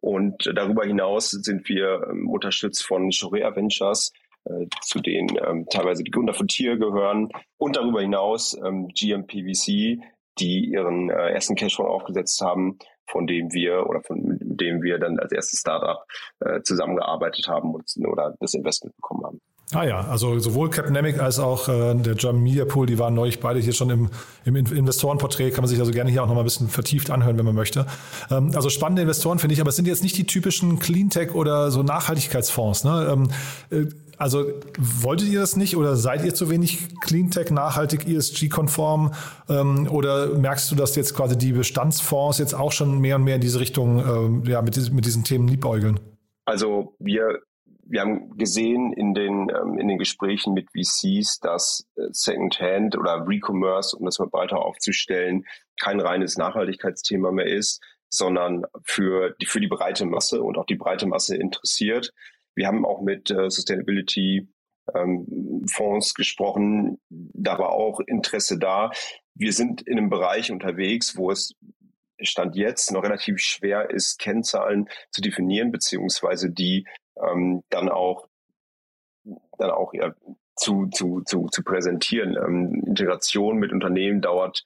Und 0.00 0.50
darüber 0.54 0.84
hinaus 0.84 1.30
sind 1.30 1.68
wir 1.68 2.08
ähm, 2.10 2.28
unterstützt 2.28 2.84
von 2.84 3.12
Shorea 3.12 3.54
Ventures, 3.54 4.12
äh, 4.44 4.66
zu 4.80 5.00
denen 5.00 5.36
ähm, 5.44 5.66
teilweise 5.70 6.02
die 6.02 6.10
Gründer 6.10 6.34
von 6.34 6.48
Tier 6.48 6.76
gehören. 6.76 7.28
Und 7.56 7.76
darüber 7.76 8.00
hinaus 8.00 8.56
ähm, 8.64 8.88
GMPVC, 8.88 10.02
die 10.38 10.70
ihren 10.72 11.10
äh, 11.10 11.30
ersten 11.30 11.54
Cashflow 11.54 11.86
aufgesetzt 11.86 12.40
haben, 12.40 12.78
von 13.06 13.26
dem 13.26 13.52
wir 13.52 13.86
oder 13.88 14.02
von 14.02 14.38
dem 14.56 14.82
wir 14.82 14.98
dann 14.98 15.18
als 15.18 15.32
erstes 15.32 15.60
Startup 15.60 16.04
äh, 16.40 16.62
zusammengearbeitet 16.62 17.48
haben 17.48 17.74
und, 17.74 17.84
oder 18.06 18.34
das 18.40 18.54
Investment 18.54 18.94
bekommen 18.96 19.24
haben. 19.24 19.40
Ah 19.74 19.84
ja, 19.84 20.00
also 20.02 20.38
sowohl 20.38 20.68
Capnemic 20.68 21.18
als 21.18 21.38
auch 21.38 21.68
äh, 21.68 21.94
der 21.94 22.32
Media 22.34 22.66
Pool, 22.66 22.86
die 22.86 22.98
waren 22.98 23.14
neulich 23.14 23.40
beide 23.40 23.58
hier 23.58 23.72
schon 23.72 23.88
im, 23.88 24.10
im 24.44 24.54
Investorenporträt, 24.54 25.50
kann 25.50 25.62
man 25.62 25.68
sich 25.68 25.80
also 25.80 25.92
gerne 25.92 26.10
hier 26.10 26.22
auch 26.22 26.26
nochmal 26.26 26.42
ein 26.42 26.46
bisschen 26.46 26.68
vertieft 26.68 27.10
anhören, 27.10 27.38
wenn 27.38 27.46
man 27.46 27.54
möchte. 27.54 27.86
Ähm, 28.30 28.52
also 28.54 28.68
spannende 28.68 29.00
Investoren 29.00 29.38
finde 29.38 29.54
ich, 29.54 29.60
aber 29.62 29.70
es 29.70 29.76
sind 29.76 29.88
jetzt 29.88 30.02
nicht 30.02 30.16
die 30.18 30.26
typischen 30.26 30.78
Cleantech 30.78 31.34
oder 31.34 31.70
so 31.70 31.82
Nachhaltigkeitsfonds. 31.82 32.84
Ne? 32.84 33.08
Ähm, 33.10 33.30
äh, 33.70 33.86
also 34.22 34.52
wolltet 34.78 35.28
ihr 35.28 35.40
das 35.40 35.56
nicht 35.56 35.76
oder 35.76 35.96
seid 35.96 36.24
ihr 36.24 36.32
zu 36.32 36.48
wenig 36.48 37.00
Cleantech, 37.00 37.50
nachhaltig, 37.50 38.06
ESG-konform? 38.06 39.12
Ähm, 39.48 39.88
oder 39.90 40.28
merkst 40.38 40.70
du, 40.70 40.76
dass 40.76 40.94
jetzt 40.94 41.14
quasi 41.14 41.36
die 41.36 41.52
Bestandsfonds 41.52 42.38
jetzt 42.38 42.54
auch 42.54 42.70
schon 42.70 43.00
mehr 43.00 43.16
und 43.16 43.24
mehr 43.24 43.34
in 43.34 43.40
diese 43.40 43.58
Richtung 43.58 43.98
ähm, 43.98 44.44
ja, 44.46 44.62
mit, 44.62 44.76
mit 44.92 45.04
diesen 45.04 45.24
Themen 45.24 45.48
liebäugeln? 45.48 45.98
Also 46.44 46.94
wir 46.98 47.40
wir 47.84 48.00
haben 48.00 48.38
gesehen 48.38 48.92
in 48.94 49.12
den, 49.12 49.50
ähm, 49.50 49.78
in 49.78 49.88
den 49.88 49.98
Gesprächen 49.98 50.54
mit 50.54 50.68
VCs, 50.70 51.40
dass 51.40 51.86
äh, 51.96 52.06
Secondhand 52.10 52.96
oder 52.96 53.26
Recommerce, 53.26 53.94
um 53.96 54.06
das 54.06 54.18
mal 54.18 54.28
breiter 54.28 54.60
aufzustellen, 54.60 55.44
kein 55.78 56.00
reines 56.00 56.38
Nachhaltigkeitsthema 56.38 57.32
mehr 57.32 57.46
ist, 57.46 57.82
sondern 58.08 58.64
für 58.84 59.34
die, 59.40 59.46
für 59.46 59.60
die 59.60 59.68
breite 59.68 60.06
Masse 60.06 60.42
und 60.42 60.56
auch 60.56 60.66
die 60.66 60.76
breite 60.76 61.06
Masse 61.06 61.36
interessiert. 61.36 62.12
Wir 62.54 62.66
haben 62.66 62.84
auch 62.84 63.00
mit 63.00 63.30
äh, 63.30 63.50
Sustainability 63.50 64.48
ähm, 64.94 65.64
Fonds 65.70 66.14
gesprochen, 66.14 66.98
da 67.08 67.58
war 67.58 67.70
auch 67.70 68.00
Interesse 68.00 68.58
da. 68.58 68.90
Wir 69.34 69.52
sind 69.52 69.82
in 69.82 69.98
einem 69.98 70.10
Bereich 70.10 70.50
unterwegs, 70.50 71.16
wo 71.16 71.30
es 71.30 71.54
Stand 72.20 72.54
jetzt 72.54 72.92
noch 72.92 73.02
relativ 73.02 73.38
schwer 73.38 73.90
ist, 73.90 74.18
Kennzahlen 74.18 74.88
zu 75.10 75.20
definieren, 75.20 75.72
beziehungsweise 75.72 76.50
die 76.50 76.86
ähm, 77.16 77.62
dann 77.68 77.88
auch 77.88 78.28
dann 79.58 79.70
auch 79.70 79.94
ja, 79.94 80.14
zu, 80.56 80.86
zu, 80.88 81.22
zu, 81.24 81.46
zu 81.50 81.62
präsentieren. 81.62 82.36
Ähm, 82.36 82.82
Integration 82.86 83.58
mit 83.58 83.72
Unternehmen 83.72 84.20
dauert 84.20 84.64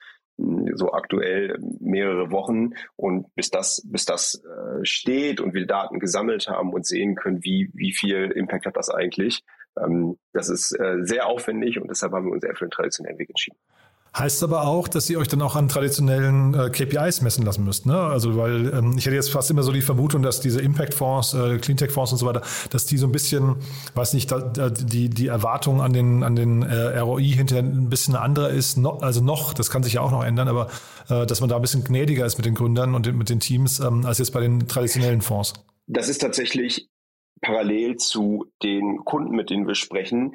so 0.75 0.93
aktuell 0.93 1.59
mehrere 1.81 2.31
Wochen 2.31 2.75
und 2.97 3.35
bis 3.35 3.51
das 3.51 3.83
bis 3.87 4.05
das 4.05 4.43
äh, 4.45 4.85
steht 4.85 5.41
und 5.41 5.55
wir 5.55 5.67
Daten 5.67 5.99
gesammelt 5.99 6.49
haben 6.49 6.73
und 6.73 6.87
sehen 6.87 7.15
können, 7.15 7.43
wie 7.43 7.71
wie 7.73 7.93
viel 7.93 8.31
Impact 8.33 8.67
hat 8.67 8.77
das 8.77 8.91
eigentlich, 8.91 9.43
ähm, 9.83 10.19
das 10.33 10.49
ist 10.49 10.73
äh, 10.79 10.99
sehr 11.03 11.27
aufwendig 11.27 11.81
und 11.81 11.89
deshalb 11.89 12.13
haben 12.13 12.27
wir 12.27 12.33
uns 12.33 12.45
eher 12.45 12.55
für 12.55 12.67
den 12.67 12.71
traditionellen 12.71 13.19
Weg 13.19 13.31
entschieden. 13.31 13.59
Heißt 14.19 14.43
aber 14.43 14.67
auch, 14.67 14.89
dass 14.89 15.11
ihr 15.11 15.19
euch 15.19 15.29
dann 15.29 15.43
auch 15.43 15.57
an 15.57 15.69
traditionellen 15.69 16.55
äh, 16.55 16.71
KPIs 16.71 17.21
messen 17.21 17.45
lassen 17.45 17.65
müsst. 17.65 17.85
Ne? 17.85 17.99
Also, 17.99 18.39
weil 18.39 18.73
ähm, 18.73 18.95
ich 18.97 19.05
hätte 19.05 19.15
jetzt 19.15 19.31
fast 19.31 19.51
immer 19.51 19.63
so 19.63 19.73
die 19.73 19.83
Vermutung, 19.83 20.23
dass 20.23 20.41
diese 20.41 20.63
Impact-Fonds, 20.63 21.35
äh, 21.35 21.59
Cleantech-Fonds 21.59 22.13
und 22.13 22.19
so 22.19 22.25
weiter, 22.25 22.41
dass 22.71 22.87
die 22.87 22.97
so 22.97 23.07
ein 23.07 23.13
bisschen, 23.13 23.57
weiß 23.95 24.15
nicht, 24.15 24.33
da, 24.33 24.71
die, 24.71 25.11
die 25.11 25.27
Erwartung 25.27 25.83
an 25.83 25.93
den, 25.93 26.23
an 26.23 26.35
den 26.35 26.63
äh, 26.63 26.99
ROI 26.99 27.25
hinterher 27.25 27.63
ein 27.63 27.91
bisschen 27.91 28.17
andere 28.17 28.49
ist. 28.49 28.79
No, 28.79 28.93
also 29.01 29.23
noch, 29.23 29.53
das 29.53 29.69
kann 29.69 29.83
sich 29.83 29.93
ja 29.93 30.01
auch 30.01 30.13
noch 30.13 30.25
ändern, 30.25 30.49
aber 30.49 30.69
äh, 31.11 31.27
dass 31.27 31.41
man 31.41 31.51
da 31.51 31.57
ein 31.57 31.63
bisschen 31.63 31.85
gnädiger 31.85 32.25
ist 32.25 32.39
mit 32.39 32.47
den 32.47 32.55
Gründern 32.55 32.95
und 32.95 33.15
mit 33.15 33.29
den 33.29 33.41
Teams 33.41 33.81
ähm, 33.81 34.07
als 34.07 34.17
jetzt 34.17 34.31
bei 34.31 34.41
den 34.41 34.67
traditionellen 34.67 35.21
Fonds. 35.21 35.53
Das 35.89 36.09
ist 36.09 36.23
tatsächlich 36.23 36.89
parallel 37.43 37.97
zu 37.97 38.47
den 38.63 39.05
Kunden, 39.05 39.37
mit 39.37 39.51
denen 39.51 39.67
wir 39.67 39.75
sprechen. 39.75 40.35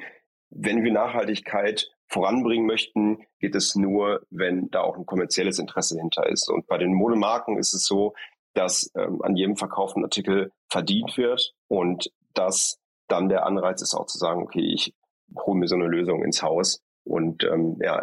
Wenn 0.50 0.84
wir 0.84 0.92
Nachhaltigkeit 0.92 1.90
voranbringen 2.12 2.66
möchten, 2.66 3.18
geht 3.40 3.54
es 3.54 3.74
nur, 3.74 4.20
wenn 4.30 4.70
da 4.70 4.82
auch 4.82 4.96
ein 4.96 5.06
kommerzielles 5.06 5.58
Interesse 5.58 5.98
hinter 5.98 6.28
ist. 6.28 6.48
Und 6.50 6.66
bei 6.66 6.78
den 6.78 6.92
Modemarken 6.92 7.58
ist 7.58 7.72
es 7.72 7.86
so, 7.86 8.14
dass 8.54 8.90
ähm, 8.94 9.22
an 9.22 9.34
jedem 9.34 9.56
verkauften 9.56 10.04
Artikel 10.04 10.52
verdient 10.68 11.16
wird 11.16 11.54
und 11.68 12.10
dass 12.34 12.78
dann 13.08 13.28
der 13.28 13.46
Anreiz 13.46 13.82
ist 13.82 13.94
auch 13.94 14.06
zu 14.06 14.18
sagen, 14.18 14.42
okay, 14.42 14.60
ich 14.60 14.94
hole 15.36 15.58
mir 15.58 15.68
so 15.68 15.74
eine 15.74 15.86
Lösung 15.86 16.22
ins 16.22 16.42
Haus 16.42 16.82
und 17.04 17.44
ähm, 17.44 17.78
ja, 17.80 18.00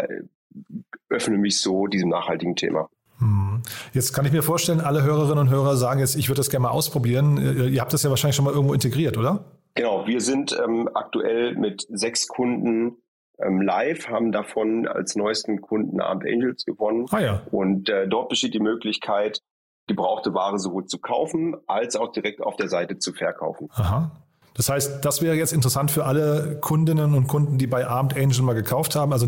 öffne 1.10 1.38
mich 1.38 1.60
so 1.60 1.88
diesem 1.88 2.10
nachhaltigen 2.10 2.56
Thema. 2.56 2.89
Hm. 3.19 3.62
Jetzt 3.93 4.13
kann 4.13 4.26
ich 4.26 4.32
mir 4.32 4.41
vorstellen, 4.43 4.82
alle 4.82 5.04
Hörerinnen 5.04 5.39
und 5.39 5.50
Hörer 5.50 5.78
sagen 5.78 6.00
jetzt, 6.00 6.15
ich 6.15 6.30
würde 6.30 6.39
das 6.39 6.50
gerne 6.50 6.63
mal 6.63 6.72
ausprobieren. 6.72 7.72
Ihr 7.72 7.82
habt 7.82 7.93
das 7.93 8.04
ja 8.04 8.10
wahrscheinlich 8.10 8.36
schon 8.36 8.45
mal 8.45 8.54
irgendwo 8.54 8.74
integriert, 8.74 9.17
oder? 9.17 9.45
Genau, 9.76 10.08
wir 10.08 10.22
sind 10.22 10.58
ähm, 10.63 10.89
aktuell 10.93 11.56
mit 11.56 11.86
sechs 11.89 12.28
Kunden 12.28 12.98
ähm, 13.41 13.62
live, 13.62 14.08
haben 14.08 14.32
davon 14.32 14.88
als 14.88 15.15
neuesten 15.15 15.62
Kunden 15.62 16.02
Armed 16.02 16.28
Angels 16.28 16.65
gewonnen. 16.65 17.06
Ah 17.12 17.19
ja. 17.19 17.41
Und 17.52 17.89
äh, 17.89 18.08
dort 18.08 18.30
besteht 18.30 18.54
die 18.54 18.60
Möglichkeit, 18.60 19.41
gebrauchte 19.88 20.34
Ware 20.34 20.60
sowohl 20.60 20.86
zu 20.86 20.99
kaufen 20.99 21.56
als 21.67 21.95
auch 21.95 22.12
direkt 22.12 22.41
auf 22.41 22.56
der 22.56 22.69
Seite 22.69 22.97
zu 22.97 23.13
verkaufen. 23.13 23.67
Aha. 23.71 24.12
Das 24.60 24.67
heißt, 24.67 25.06
das 25.06 25.22
wäre 25.22 25.36
jetzt 25.36 25.54
interessant 25.54 25.89
für 25.89 26.04
alle 26.04 26.58
Kundinnen 26.60 27.13
und 27.13 27.28
Kunden, 27.28 27.58
die 27.58 27.65
bei 27.65 27.88
Armed 27.88 28.17
Angel 28.17 28.41
mal 28.41 28.56
gekauft 28.56 28.93
haben. 28.93 29.13
Also 29.13 29.26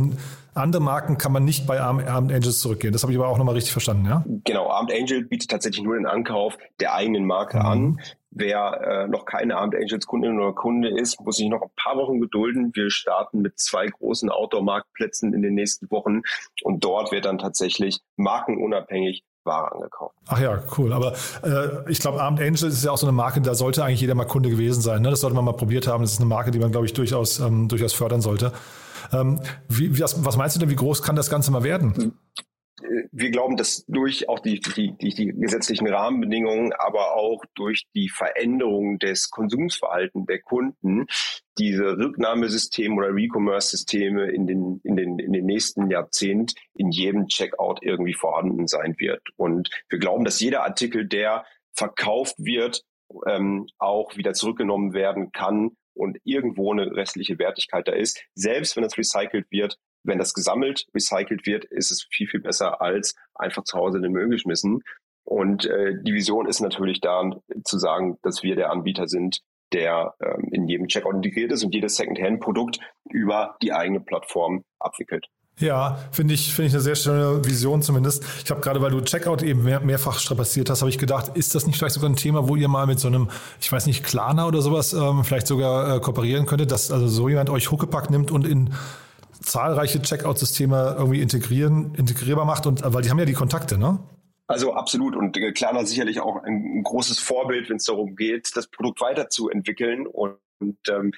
andere 0.53 0.81
Marken 0.81 1.17
kann 1.17 1.31
man 1.31 1.45
nicht 1.45 1.65
bei 1.65 1.79
Armed 1.79 2.09
Angels 2.09 2.59
zurückgehen. 2.59 2.91
Das 2.91 3.03
habe 3.03 3.13
ich 3.13 3.17
aber 3.17 3.29
auch 3.29 3.37
nochmal 3.37 3.55
richtig 3.55 3.71
verstanden, 3.71 4.07
ja? 4.07 4.25
Genau, 4.43 4.67
Armed 4.69 4.91
Angel 4.91 5.23
bietet 5.23 5.49
tatsächlich 5.49 5.85
nur 5.85 5.95
den 5.95 6.05
Ankauf 6.05 6.57
der 6.81 6.95
eigenen 6.95 7.25
Marke 7.25 7.59
mhm. 7.59 7.65
an. 7.65 8.01
Wer 8.31 8.81
äh, 8.81 9.07
noch 9.07 9.23
keine 9.23 9.55
Armed 9.55 9.75
Angels 9.75 10.05
Kundin 10.05 10.37
oder 10.37 10.51
Kunde 10.51 10.89
ist, 10.89 11.21
muss 11.21 11.37
sich 11.37 11.47
noch 11.47 11.61
ein 11.61 11.71
paar 11.77 11.95
Wochen 11.95 12.19
gedulden. 12.19 12.71
Wir 12.73 12.91
starten 12.91 13.41
mit 13.41 13.57
zwei 13.57 13.87
großen 13.87 14.29
Outdoor-Marktplätzen 14.29 15.33
in 15.33 15.41
den 15.41 15.53
nächsten 15.53 15.89
Wochen 15.91 16.23
und 16.63 16.83
dort 16.83 17.13
wird 17.13 17.23
dann 17.23 17.37
tatsächlich 17.37 18.01
markenunabhängig 18.17 19.23
Ware 19.45 19.71
angekauft. 19.71 20.15
Ach 20.27 20.39
ja, 20.39 20.61
cool. 20.77 20.93
Aber 20.93 21.13
äh, 21.43 21.89
ich 21.89 21.99
glaube, 21.99 22.21
Armed 22.21 22.39
Angels 22.39 22.61
ist 22.61 22.83
ja 22.83 22.91
auch 22.91 22.97
so 22.97 23.07
eine 23.07 23.13
Marke, 23.13 23.41
da 23.41 23.55
sollte 23.55 23.83
eigentlich 23.83 24.01
jeder 24.01 24.15
mal 24.15 24.25
Kunde 24.25 24.49
gewesen 24.49 24.81
sein. 24.81 25.01
Ne? 25.01 25.09
Das 25.09 25.21
sollte 25.21 25.35
man 25.35 25.45
mal 25.45 25.53
probiert 25.53 25.87
haben. 25.87 26.03
Das 26.03 26.13
ist 26.13 26.19
eine 26.19 26.27
Marke, 26.27 26.51
die 26.51 26.59
man, 26.59 26.71
glaube 26.71 26.85
ich, 26.85 26.93
durchaus, 26.93 27.39
ähm, 27.39 27.67
durchaus 27.67 27.93
fördern 27.93 28.21
sollte. 28.21 28.51
Ähm, 29.11 29.41
wie, 29.67 29.99
was, 29.99 30.23
was 30.23 30.37
meinst 30.37 30.55
du 30.55 30.59
denn, 30.59 30.69
wie 30.69 30.75
groß 30.75 31.01
kann 31.01 31.15
das 31.15 31.29
Ganze 31.29 31.51
mal 31.51 31.63
werden? 31.63 32.13
Wir 33.11 33.31
glauben, 33.31 33.57
dass 33.57 33.85
durch 33.87 34.29
auch 34.29 34.39
die, 34.39 34.59
die, 34.59 34.95
die, 34.97 35.09
die 35.09 35.27
gesetzlichen 35.27 35.87
Rahmenbedingungen, 35.87 36.73
aber 36.73 37.15
auch 37.15 37.43
durch 37.55 37.87
die 37.95 38.09
Veränderung 38.09 38.99
des 38.99 39.29
Konsumsverhaltens 39.29 40.25
der 40.25 40.41
Kunden 40.41 41.05
diese 41.57 41.97
Rücknahmesysteme 41.97 42.95
oder 42.95 43.13
Recommerce-Systeme 43.13 44.31
in 44.31 44.47
den, 44.47 44.81
in, 44.83 44.95
den, 44.95 45.19
in 45.19 45.33
den 45.33 45.45
nächsten 45.45 45.89
Jahrzehnt 45.89 46.53
in 46.73 46.91
jedem 46.91 47.27
Checkout 47.27 47.79
irgendwie 47.81 48.13
vorhanden 48.13 48.67
sein 48.67 48.95
wird. 48.97 49.21
Und 49.35 49.69
wir 49.89 49.99
glauben, 49.99 50.25
dass 50.25 50.39
jeder 50.39 50.63
Artikel, 50.63 51.07
der 51.07 51.45
verkauft 51.73 52.35
wird, 52.37 52.83
ähm, 53.27 53.67
auch 53.77 54.15
wieder 54.15 54.33
zurückgenommen 54.33 54.93
werden 54.93 55.31
kann 55.31 55.71
und 55.93 56.17
irgendwo 56.23 56.71
eine 56.71 56.95
restliche 56.95 57.37
Wertigkeit 57.37 57.87
da 57.87 57.91
ist, 57.91 58.23
selbst 58.33 58.75
wenn 58.75 58.83
es 58.83 58.97
recycelt 58.97 59.45
wird, 59.51 59.77
wenn 60.03 60.17
das 60.17 60.33
gesammelt, 60.33 60.87
recycelt 60.93 61.45
wird, 61.45 61.65
ist 61.65 61.91
es 61.91 62.07
viel, 62.09 62.27
viel 62.27 62.41
besser 62.41 62.81
als 62.81 63.15
einfach 63.35 63.63
zu 63.63 63.77
Hause 63.77 63.97
in 63.97 64.03
den 64.03 64.11
Müll 64.11 64.29
geschmissen. 64.29 64.81
Und 65.23 65.65
äh, 65.65 65.93
die 66.01 66.13
Vision 66.13 66.47
ist 66.47 66.61
natürlich 66.61 66.99
da 66.99 67.23
zu 67.63 67.77
sagen, 67.77 68.17
dass 68.23 68.43
wir 68.43 68.55
der 68.55 68.71
Anbieter 68.71 69.07
sind, 69.07 69.41
der 69.71 70.15
ähm, 70.21 70.49
in 70.51 70.67
jedem 70.67 70.87
Checkout 70.87 71.15
integriert 71.15 71.51
ist 71.51 71.63
und 71.63 71.73
jedes 71.73 71.95
Secondhand-Produkt 71.95 72.79
über 73.09 73.55
die 73.61 73.71
eigene 73.71 73.99
Plattform 73.99 74.63
abwickelt. 74.79 75.27
Ja, 75.59 75.99
finde 76.11 76.33
ich, 76.33 76.53
finde 76.53 76.69
ich 76.69 76.73
eine 76.73 76.81
sehr 76.81 76.95
schöne 76.95 77.45
Vision 77.45 77.81
zumindest. 77.83 78.23
Ich 78.43 78.49
habe 78.49 78.61
gerade, 78.61 78.81
weil 78.81 78.89
du 78.89 79.01
Checkout 79.01 79.43
eben 79.43 79.63
mehr, 79.63 79.79
mehrfach 79.79 80.17
strapaziert 80.17 80.69
hast, 80.69 80.81
habe 80.81 80.89
ich 80.89 80.97
gedacht, 80.97 81.37
ist 81.37 81.53
das 81.53 81.67
nicht 81.67 81.77
vielleicht 81.77 81.93
sogar 81.93 82.09
ein 82.09 82.15
Thema, 82.15 82.47
wo 82.47 82.55
ihr 82.55 82.67
mal 82.67 82.87
mit 82.87 82.99
so 82.99 83.07
einem, 83.07 83.29
ich 83.59 83.71
weiß 83.71 83.85
nicht, 83.85 84.03
Klarna 84.03 84.47
oder 84.47 84.61
sowas 84.61 84.93
ähm, 84.93 85.23
vielleicht 85.23 85.47
sogar 85.47 85.97
äh, 85.97 85.99
kooperieren 85.99 86.47
könntet, 86.47 86.71
dass 86.71 86.89
also 86.89 87.07
so 87.07 87.29
jemand 87.29 87.49
euch 87.49 87.69
Huckepack 87.69 88.09
nimmt 88.09 88.31
und 88.31 88.47
in 88.47 88.73
zahlreiche 89.41 90.01
Checkout-Systeme 90.01 90.95
irgendwie 90.97 91.21
integrieren, 91.21 91.95
integrierbar 91.95 92.45
macht 92.45 92.65
und 92.65 92.81
weil 92.83 93.01
die 93.01 93.09
haben 93.09 93.19
ja 93.19 93.25
die 93.25 93.33
Kontakte, 93.33 93.77
ne? 93.77 93.99
Also 94.47 94.73
absolut 94.73 95.15
und 95.15 95.37
Klarna 95.55 95.85
sicherlich 95.85 96.19
auch 96.19 96.43
ein 96.43 96.83
großes 96.83 97.19
Vorbild, 97.19 97.69
wenn 97.69 97.77
es 97.77 97.85
darum 97.85 98.15
geht, 98.17 98.51
das 98.55 98.67
Produkt 98.67 98.99
weiterzuentwickeln 98.99 100.05
und, 100.07 100.35
und 100.59 100.77
ähm, 100.89 101.13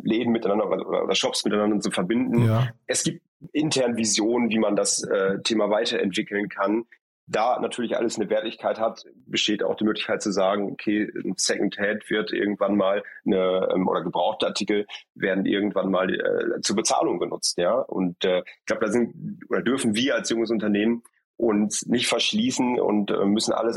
Läden 0.00 0.32
miteinander 0.32 0.68
oder, 0.68 1.04
oder, 1.04 1.14
Shops 1.16 1.44
miteinander 1.44 1.80
zu 1.80 1.90
verbinden. 1.90 2.44
Ja. 2.44 2.68
Es 2.86 3.02
gibt 3.02 3.22
intern 3.52 3.96
Visionen, 3.96 4.50
wie 4.50 4.60
man 4.60 4.76
das 4.76 5.02
äh, 5.02 5.40
Thema 5.42 5.68
weiterentwickeln 5.68 6.48
kann 6.48 6.84
da 7.26 7.58
natürlich 7.60 7.96
alles 7.96 8.18
eine 8.18 8.30
Wertigkeit 8.30 8.78
hat, 8.78 9.04
besteht 9.26 9.62
auch 9.62 9.74
die 9.74 9.84
Möglichkeit 9.84 10.22
zu 10.22 10.30
sagen, 10.30 10.70
okay, 10.70 11.10
ein 11.24 11.34
Second-Hand 11.36 12.08
wird 12.08 12.32
irgendwann 12.32 12.76
mal 12.76 13.02
eine, 13.24 13.68
ähm, 13.74 13.88
oder 13.88 14.02
gebrauchte 14.02 14.46
Artikel 14.46 14.86
werden 15.14 15.44
irgendwann 15.44 15.90
mal 15.90 16.12
äh, 16.12 16.60
zur 16.60 16.76
Bezahlung 16.76 17.18
genutzt, 17.18 17.58
ja. 17.58 17.74
Und 17.74 18.24
äh, 18.24 18.40
ich 18.40 18.66
glaube, 18.66 18.84
da 18.84 18.90
sind 18.90 19.40
oder 19.48 19.62
dürfen 19.62 19.94
wir 19.94 20.14
als 20.14 20.30
junges 20.30 20.50
Unternehmen 20.50 21.02
uns 21.36 21.86
nicht 21.86 22.06
verschließen 22.06 22.80
und 22.80 23.10
äh, 23.10 23.24
müssen 23.24 23.52
alles 23.52 23.76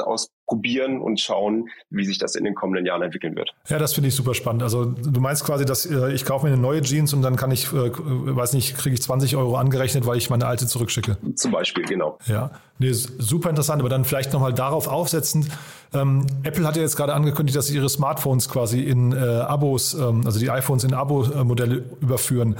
ausprobieren 0.50 1.00
und 1.00 1.20
schauen, 1.20 1.70
wie 1.90 2.06
sich 2.06 2.18
das 2.18 2.36
in 2.36 2.44
den 2.44 2.56
kommenden 2.56 2.86
Jahren 2.86 3.02
entwickeln 3.02 3.36
wird. 3.36 3.54
Ja, 3.68 3.78
das 3.78 3.94
finde 3.94 4.10
ich 4.10 4.16
super 4.16 4.34
spannend. 4.34 4.64
Also 4.64 4.86
du 4.86 5.20
meinst 5.20 5.44
quasi, 5.46 5.66
dass 5.66 5.86
äh, 5.86 6.12
ich 6.12 6.26
kaufe 6.26 6.46
mir 6.46 6.54
eine 6.54 6.62
neue 6.62 6.82
Jeans 6.82 7.14
und 7.14 7.22
dann 7.22 7.36
kann 7.36 7.52
ich, 7.52 7.72
äh, 7.72 7.92
weiß 7.94 8.54
nicht, 8.54 8.78
kriege 8.78 8.96
ich 8.96 9.02
20 9.02 9.36
Euro 9.36 9.56
angerechnet, 9.58 10.06
weil 10.06 10.18
ich 10.18 10.30
meine 10.30 10.48
alte 10.48 10.68
zurückschicke. 10.68 11.18
Zum 11.36 11.52
Beispiel, 11.52 11.86
genau. 11.86 12.18
Ja, 12.26 12.52
nee, 12.80 12.92
super 12.92 13.50
interessant. 13.50 13.82
Aber 13.82 13.90
dann 13.90 14.06
vielleicht 14.06 14.34
nochmal 14.34 14.54
darauf 14.54 14.88
aufsetzend. 14.88 15.48
Ähm, 15.94 16.26
Apple 16.44 16.66
hat 16.66 16.76
ja 16.76 16.82
jetzt 16.82 16.96
gerade 16.96 17.14
angekündigt, 17.14 17.58
dass 17.58 17.68
sie 17.68 17.76
ihre 17.76 17.90
Smartphones 17.90 18.50
quasi 18.50 18.82
in 18.82 19.12
äh, 19.12 19.16
Abos, 19.18 19.94
ähm, 19.94 20.22
also 20.26 20.40
die 20.40 20.50
iPhones 20.50 20.84
in 20.84 20.94
Abo-Modelle 20.94 21.84
überführen. 22.02 22.56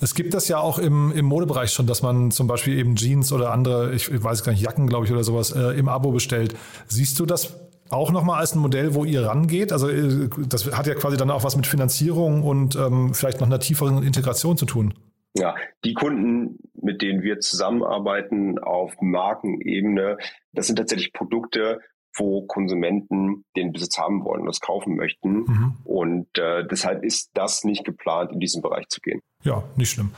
Es 0.00 0.14
gibt 0.14 0.32
das 0.32 0.48
ja 0.48 0.58
auch 0.58 0.78
im, 0.78 1.12
im 1.12 1.26
Modebereich 1.26 1.70
schon, 1.70 1.86
dass 1.86 2.02
man 2.02 2.30
zum 2.30 2.46
Beispiel 2.46 2.78
eben 2.78 2.96
Jeans 2.96 3.32
oder 3.32 3.52
andere, 3.52 3.92
ich, 3.92 4.10
weiß 4.10 4.42
gar 4.42 4.52
nicht, 4.52 4.62
Jacken, 4.62 4.86
glaube 4.86 5.04
ich, 5.04 5.12
oder 5.12 5.24
sowas, 5.24 5.52
äh, 5.52 5.78
im 5.78 5.88
Abo 5.88 6.10
bestellt. 6.10 6.54
Siehst 6.86 7.20
du 7.20 7.26
das 7.26 7.56
auch 7.90 8.10
nochmal 8.10 8.40
als 8.40 8.54
ein 8.54 8.60
Modell, 8.60 8.94
wo 8.94 9.04
ihr 9.04 9.26
rangeht? 9.26 9.72
Also 9.72 9.88
äh, 9.88 10.28
das 10.48 10.72
hat 10.72 10.86
ja 10.86 10.94
quasi 10.94 11.16
dann 11.16 11.30
auch 11.30 11.44
was 11.44 11.56
mit 11.56 11.66
Finanzierung 11.66 12.42
und 12.42 12.76
ähm, 12.76 13.12
vielleicht 13.12 13.40
noch 13.40 13.46
einer 13.46 13.60
tieferen 13.60 14.02
Integration 14.02 14.56
zu 14.56 14.64
tun. 14.64 14.94
Ja, 15.34 15.54
die 15.84 15.94
Kunden, 15.94 16.58
mit 16.74 17.02
denen 17.02 17.22
wir 17.22 17.38
zusammenarbeiten 17.38 18.58
auf 18.58 18.94
Markenebene, 19.00 20.16
das 20.52 20.66
sind 20.66 20.76
tatsächlich 20.76 21.12
Produkte, 21.12 21.80
wo 22.16 22.42
Konsumenten 22.46 23.44
den 23.56 23.72
Besitz 23.72 23.98
haben 23.98 24.24
wollen 24.24 24.42
und 24.42 24.46
das 24.46 24.60
kaufen 24.60 24.96
möchten. 24.96 25.44
Mhm. 25.44 25.76
Und 25.84 26.38
äh, 26.38 26.66
deshalb 26.66 27.04
ist 27.04 27.30
das 27.34 27.64
nicht 27.64 27.84
geplant, 27.84 28.32
in 28.32 28.40
diesen 28.40 28.62
Bereich 28.62 28.88
zu 28.88 29.00
gehen. 29.00 29.20
Ja, 29.42 29.62
nicht 29.76 29.90
schlimm. 29.90 30.10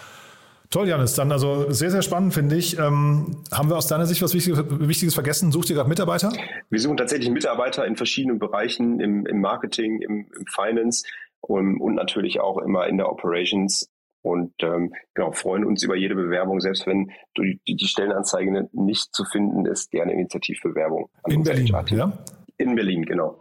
Toll, 0.72 0.88
Janis. 0.88 1.14
Dann 1.14 1.30
also 1.30 1.70
sehr, 1.70 1.90
sehr 1.90 2.00
spannend, 2.00 2.32
finde 2.32 2.56
ich. 2.56 2.78
Ähm, 2.78 3.42
haben 3.52 3.68
wir 3.68 3.76
aus 3.76 3.88
deiner 3.88 4.06
Sicht 4.06 4.22
was 4.22 4.32
Wichtiges, 4.32 4.64
Wichtiges 4.88 5.12
vergessen? 5.12 5.52
Sucht 5.52 5.68
ihr 5.68 5.76
gerade 5.76 5.88
Mitarbeiter? 5.88 6.32
Wir 6.70 6.80
suchen 6.80 6.96
tatsächlich 6.96 7.30
Mitarbeiter 7.30 7.86
in 7.86 7.96
verschiedenen 7.96 8.38
Bereichen, 8.38 8.98
im, 8.98 9.26
im 9.26 9.40
Marketing, 9.42 10.00
im, 10.00 10.26
im 10.34 10.46
Finance 10.46 11.04
und, 11.42 11.78
und 11.78 11.94
natürlich 11.94 12.40
auch 12.40 12.56
immer 12.56 12.86
in 12.86 12.96
der 12.96 13.10
Operations. 13.10 13.90
Und 14.22 14.54
ähm, 14.62 14.94
genau, 15.14 15.32
freuen 15.32 15.64
uns 15.64 15.82
über 15.82 15.96
jede 15.96 16.14
Bewerbung, 16.14 16.60
selbst 16.60 16.86
wenn 16.86 17.10
die, 17.36 17.60
die 17.66 17.86
Stellenanzeige 17.86 18.68
nicht 18.72 19.14
zu 19.14 19.24
finden 19.24 19.66
ist, 19.66 19.90
gerne 19.90 20.12
Initiativbewerbung. 20.12 21.10
In 21.28 21.42
Berlin, 21.42 21.66
ja? 21.88 22.12
In 22.58 22.76
Berlin, 22.76 23.04
genau. 23.04 23.36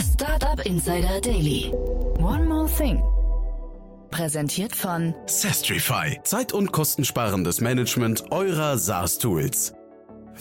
Startup 0.00 0.64
Insider 0.66 1.20
Daily. 1.22 1.72
One 2.18 2.44
more 2.44 2.68
thing. 2.68 3.02
Präsentiert 4.10 4.74
von 4.74 5.14
Sestrify. 5.26 6.20
Zeit- 6.24 6.52
und 6.52 6.72
kostensparendes 6.72 7.60
Management 7.60 8.30
eurer 8.30 8.76
SaaS-Tools. 8.76 9.74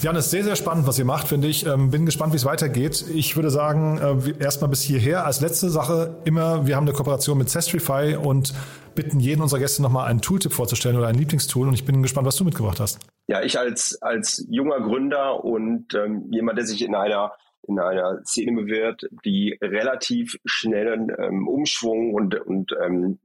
Jan, 0.02 0.16
ist 0.16 0.32
sehr, 0.32 0.46
sehr 0.46 0.56
spannend, 0.56 0.88
was 0.88 0.98
ihr 0.98 1.04
macht, 1.04 1.28
finde 1.28 1.50
ich. 1.50 1.66
Ähm, 1.66 1.92
bin 1.92 2.06
gespannt, 2.06 2.32
wie 2.32 2.38
es 2.38 2.46
weitergeht. 2.46 3.04
Ich 3.14 3.36
würde 3.36 3.50
sagen, 3.50 3.98
äh, 3.98 4.42
erstmal 4.42 4.70
bis 4.70 4.82
hierher. 4.82 5.26
Als 5.26 5.42
letzte 5.42 5.70
Sache 5.70 6.16
immer, 6.24 6.66
wir 6.66 6.78
haben 6.78 6.86
eine 6.86 6.94
Kooperation 6.94 7.38
mit 7.38 7.50
Zestrify 7.50 8.16
und 8.16 8.54
bitten 8.96 9.20
jeden 9.20 9.42
unserer 9.42 9.60
Gäste 9.60 9.82
nochmal 9.82 10.08
einen 10.08 10.22
Tooltip 10.22 10.54
vorzustellen 10.54 10.96
oder 10.96 11.08
ein 11.08 11.16
Lieblingstool. 11.16 11.68
Und 11.68 11.74
ich 11.74 11.84
bin 11.84 12.02
gespannt, 12.02 12.26
was 12.26 12.38
du 12.38 12.46
mitgebracht 12.46 12.80
hast. 12.80 13.00
Ja, 13.28 13.42
ich 13.42 13.60
als, 13.60 14.02
als 14.02 14.46
junger 14.50 14.80
Gründer 14.80 15.44
und 15.44 15.94
ähm, 15.96 16.28
jemand, 16.32 16.58
der 16.58 16.66
sich 16.66 16.82
in 16.82 16.96
einer 16.96 17.34
in 17.68 17.78
einer 17.78 18.24
Szene 18.24 18.54
bewährt, 18.54 19.08
die 19.26 19.56
relativ 19.62 20.40
schnellen 20.44 21.12
ähm, 21.20 21.48
Umschwung 21.48 22.16
und, 22.16 22.34
und 22.40 22.76
ähm, 22.84 23.20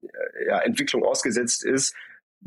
ja, 0.46 0.58
Entwicklung 0.58 1.02
ausgesetzt 1.02 1.64
ist, 1.64 1.94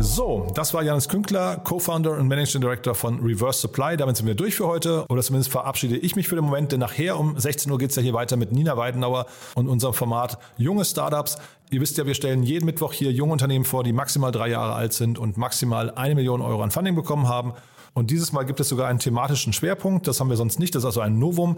So, 0.00 0.46
das 0.54 0.72
war 0.74 0.84
Janis 0.84 1.08
Künkler, 1.08 1.56
Co-Founder 1.56 2.12
und 2.12 2.28
Managing 2.28 2.60
Director 2.60 2.94
von 2.94 3.18
Reverse 3.20 3.60
Supply. 3.60 3.96
Damit 3.96 4.16
sind 4.16 4.26
wir 4.26 4.36
durch 4.36 4.54
für 4.54 4.68
heute. 4.68 5.04
Oder 5.08 5.22
zumindest 5.22 5.50
verabschiede 5.50 5.96
ich 5.96 6.14
mich 6.14 6.28
für 6.28 6.36
den 6.36 6.44
Moment, 6.44 6.70
denn 6.70 6.78
nachher 6.78 7.18
um 7.18 7.38
16 7.38 7.70
Uhr 7.72 7.78
geht 7.78 7.90
es 7.90 7.96
ja 7.96 8.02
hier 8.02 8.14
weiter 8.14 8.36
mit 8.36 8.52
Nina 8.52 8.76
Weidenauer 8.76 9.26
und 9.56 9.66
unserem 9.66 9.94
Format 9.94 10.38
Junge 10.56 10.84
Startups. 10.84 11.38
Ihr 11.70 11.80
wisst 11.80 11.98
ja, 11.98 12.06
wir 12.06 12.14
stellen 12.14 12.44
jeden 12.44 12.64
Mittwoch 12.64 12.92
hier 12.92 13.10
junge 13.10 13.32
Unternehmen 13.32 13.64
vor, 13.64 13.82
die 13.82 13.92
maximal 13.92 14.30
drei 14.30 14.48
Jahre 14.48 14.74
alt 14.74 14.92
sind 14.92 15.18
und 15.18 15.36
maximal 15.36 15.90
eine 15.90 16.14
Million 16.14 16.42
Euro 16.42 16.62
an 16.62 16.70
Funding 16.70 16.94
bekommen 16.94 17.26
haben. 17.26 17.54
Und 17.92 18.10
dieses 18.12 18.32
Mal 18.32 18.44
gibt 18.44 18.60
es 18.60 18.68
sogar 18.68 18.86
einen 18.86 19.00
thematischen 19.00 19.52
Schwerpunkt. 19.52 20.06
Das 20.06 20.20
haben 20.20 20.30
wir 20.30 20.36
sonst 20.36 20.60
nicht. 20.60 20.74
Das 20.76 20.82
ist 20.82 20.86
also 20.86 21.00
ein 21.00 21.18
Novum. 21.18 21.56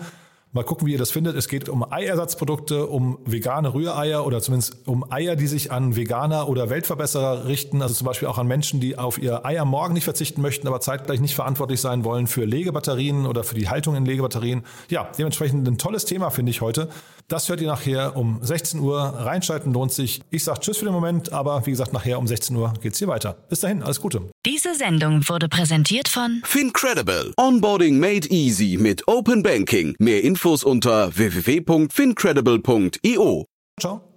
Mal 0.52 0.64
gucken, 0.64 0.88
wie 0.88 0.92
ihr 0.92 0.98
das 0.98 1.12
findet. 1.12 1.36
Es 1.36 1.46
geht 1.46 1.68
um 1.68 1.84
Eiersatzprodukte, 1.92 2.88
um 2.88 3.20
vegane 3.24 3.72
Rühreier 3.72 4.26
oder 4.26 4.40
zumindest 4.40 4.78
um 4.84 5.04
Eier, 5.08 5.36
die 5.36 5.46
sich 5.46 5.70
an 5.70 5.94
Veganer 5.94 6.48
oder 6.48 6.68
Weltverbesserer 6.70 7.46
richten. 7.46 7.82
Also 7.82 7.94
zum 7.94 8.08
Beispiel 8.08 8.26
auch 8.26 8.36
an 8.36 8.48
Menschen, 8.48 8.80
die 8.80 8.98
auf 8.98 9.22
ihr 9.22 9.46
Eier 9.46 9.64
morgen 9.64 9.94
nicht 9.94 10.02
verzichten 10.02 10.42
möchten, 10.42 10.66
aber 10.66 10.80
zeitgleich 10.80 11.20
nicht 11.20 11.36
verantwortlich 11.36 11.80
sein 11.80 12.02
wollen 12.02 12.26
für 12.26 12.44
Legebatterien 12.44 13.26
oder 13.26 13.44
für 13.44 13.54
die 13.54 13.68
Haltung 13.68 13.94
in 13.94 14.04
Legebatterien. 14.04 14.64
Ja, 14.88 15.08
dementsprechend 15.16 15.68
ein 15.68 15.78
tolles 15.78 16.04
Thema, 16.04 16.30
finde 16.30 16.50
ich 16.50 16.60
heute. 16.60 16.88
Das 17.30 17.48
hört 17.48 17.60
ihr 17.60 17.68
nachher 17.68 18.16
um 18.16 18.40
16 18.42 18.80
Uhr. 18.80 19.00
Reinschalten 19.00 19.72
lohnt 19.72 19.92
sich. 19.92 20.20
Ich 20.30 20.42
sage 20.42 20.58
Tschüss 20.58 20.78
für 20.78 20.86
den 20.86 20.92
Moment, 20.92 21.32
aber 21.32 21.64
wie 21.64 21.70
gesagt, 21.70 21.92
nachher 21.92 22.18
um 22.18 22.26
16 22.26 22.56
Uhr 22.56 22.74
geht's 22.82 22.98
hier 22.98 23.06
weiter. 23.06 23.36
Bis 23.48 23.60
dahin, 23.60 23.84
alles 23.84 24.00
Gute. 24.00 24.28
Diese 24.44 24.74
Sendung 24.74 25.22
wurde 25.28 25.48
präsentiert 25.48 26.08
von 26.08 26.42
Fincredible. 26.44 27.32
Onboarding 27.36 28.00
made 28.00 28.26
easy 28.30 28.76
mit 28.80 29.06
Open 29.06 29.44
Banking. 29.44 29.94
Mehr 30.00 30.24
Infos 30.24 30.64
unter 30.64 31.16
www.fincredible.io. 31.16 33.44
Ciao. 33.78 34.09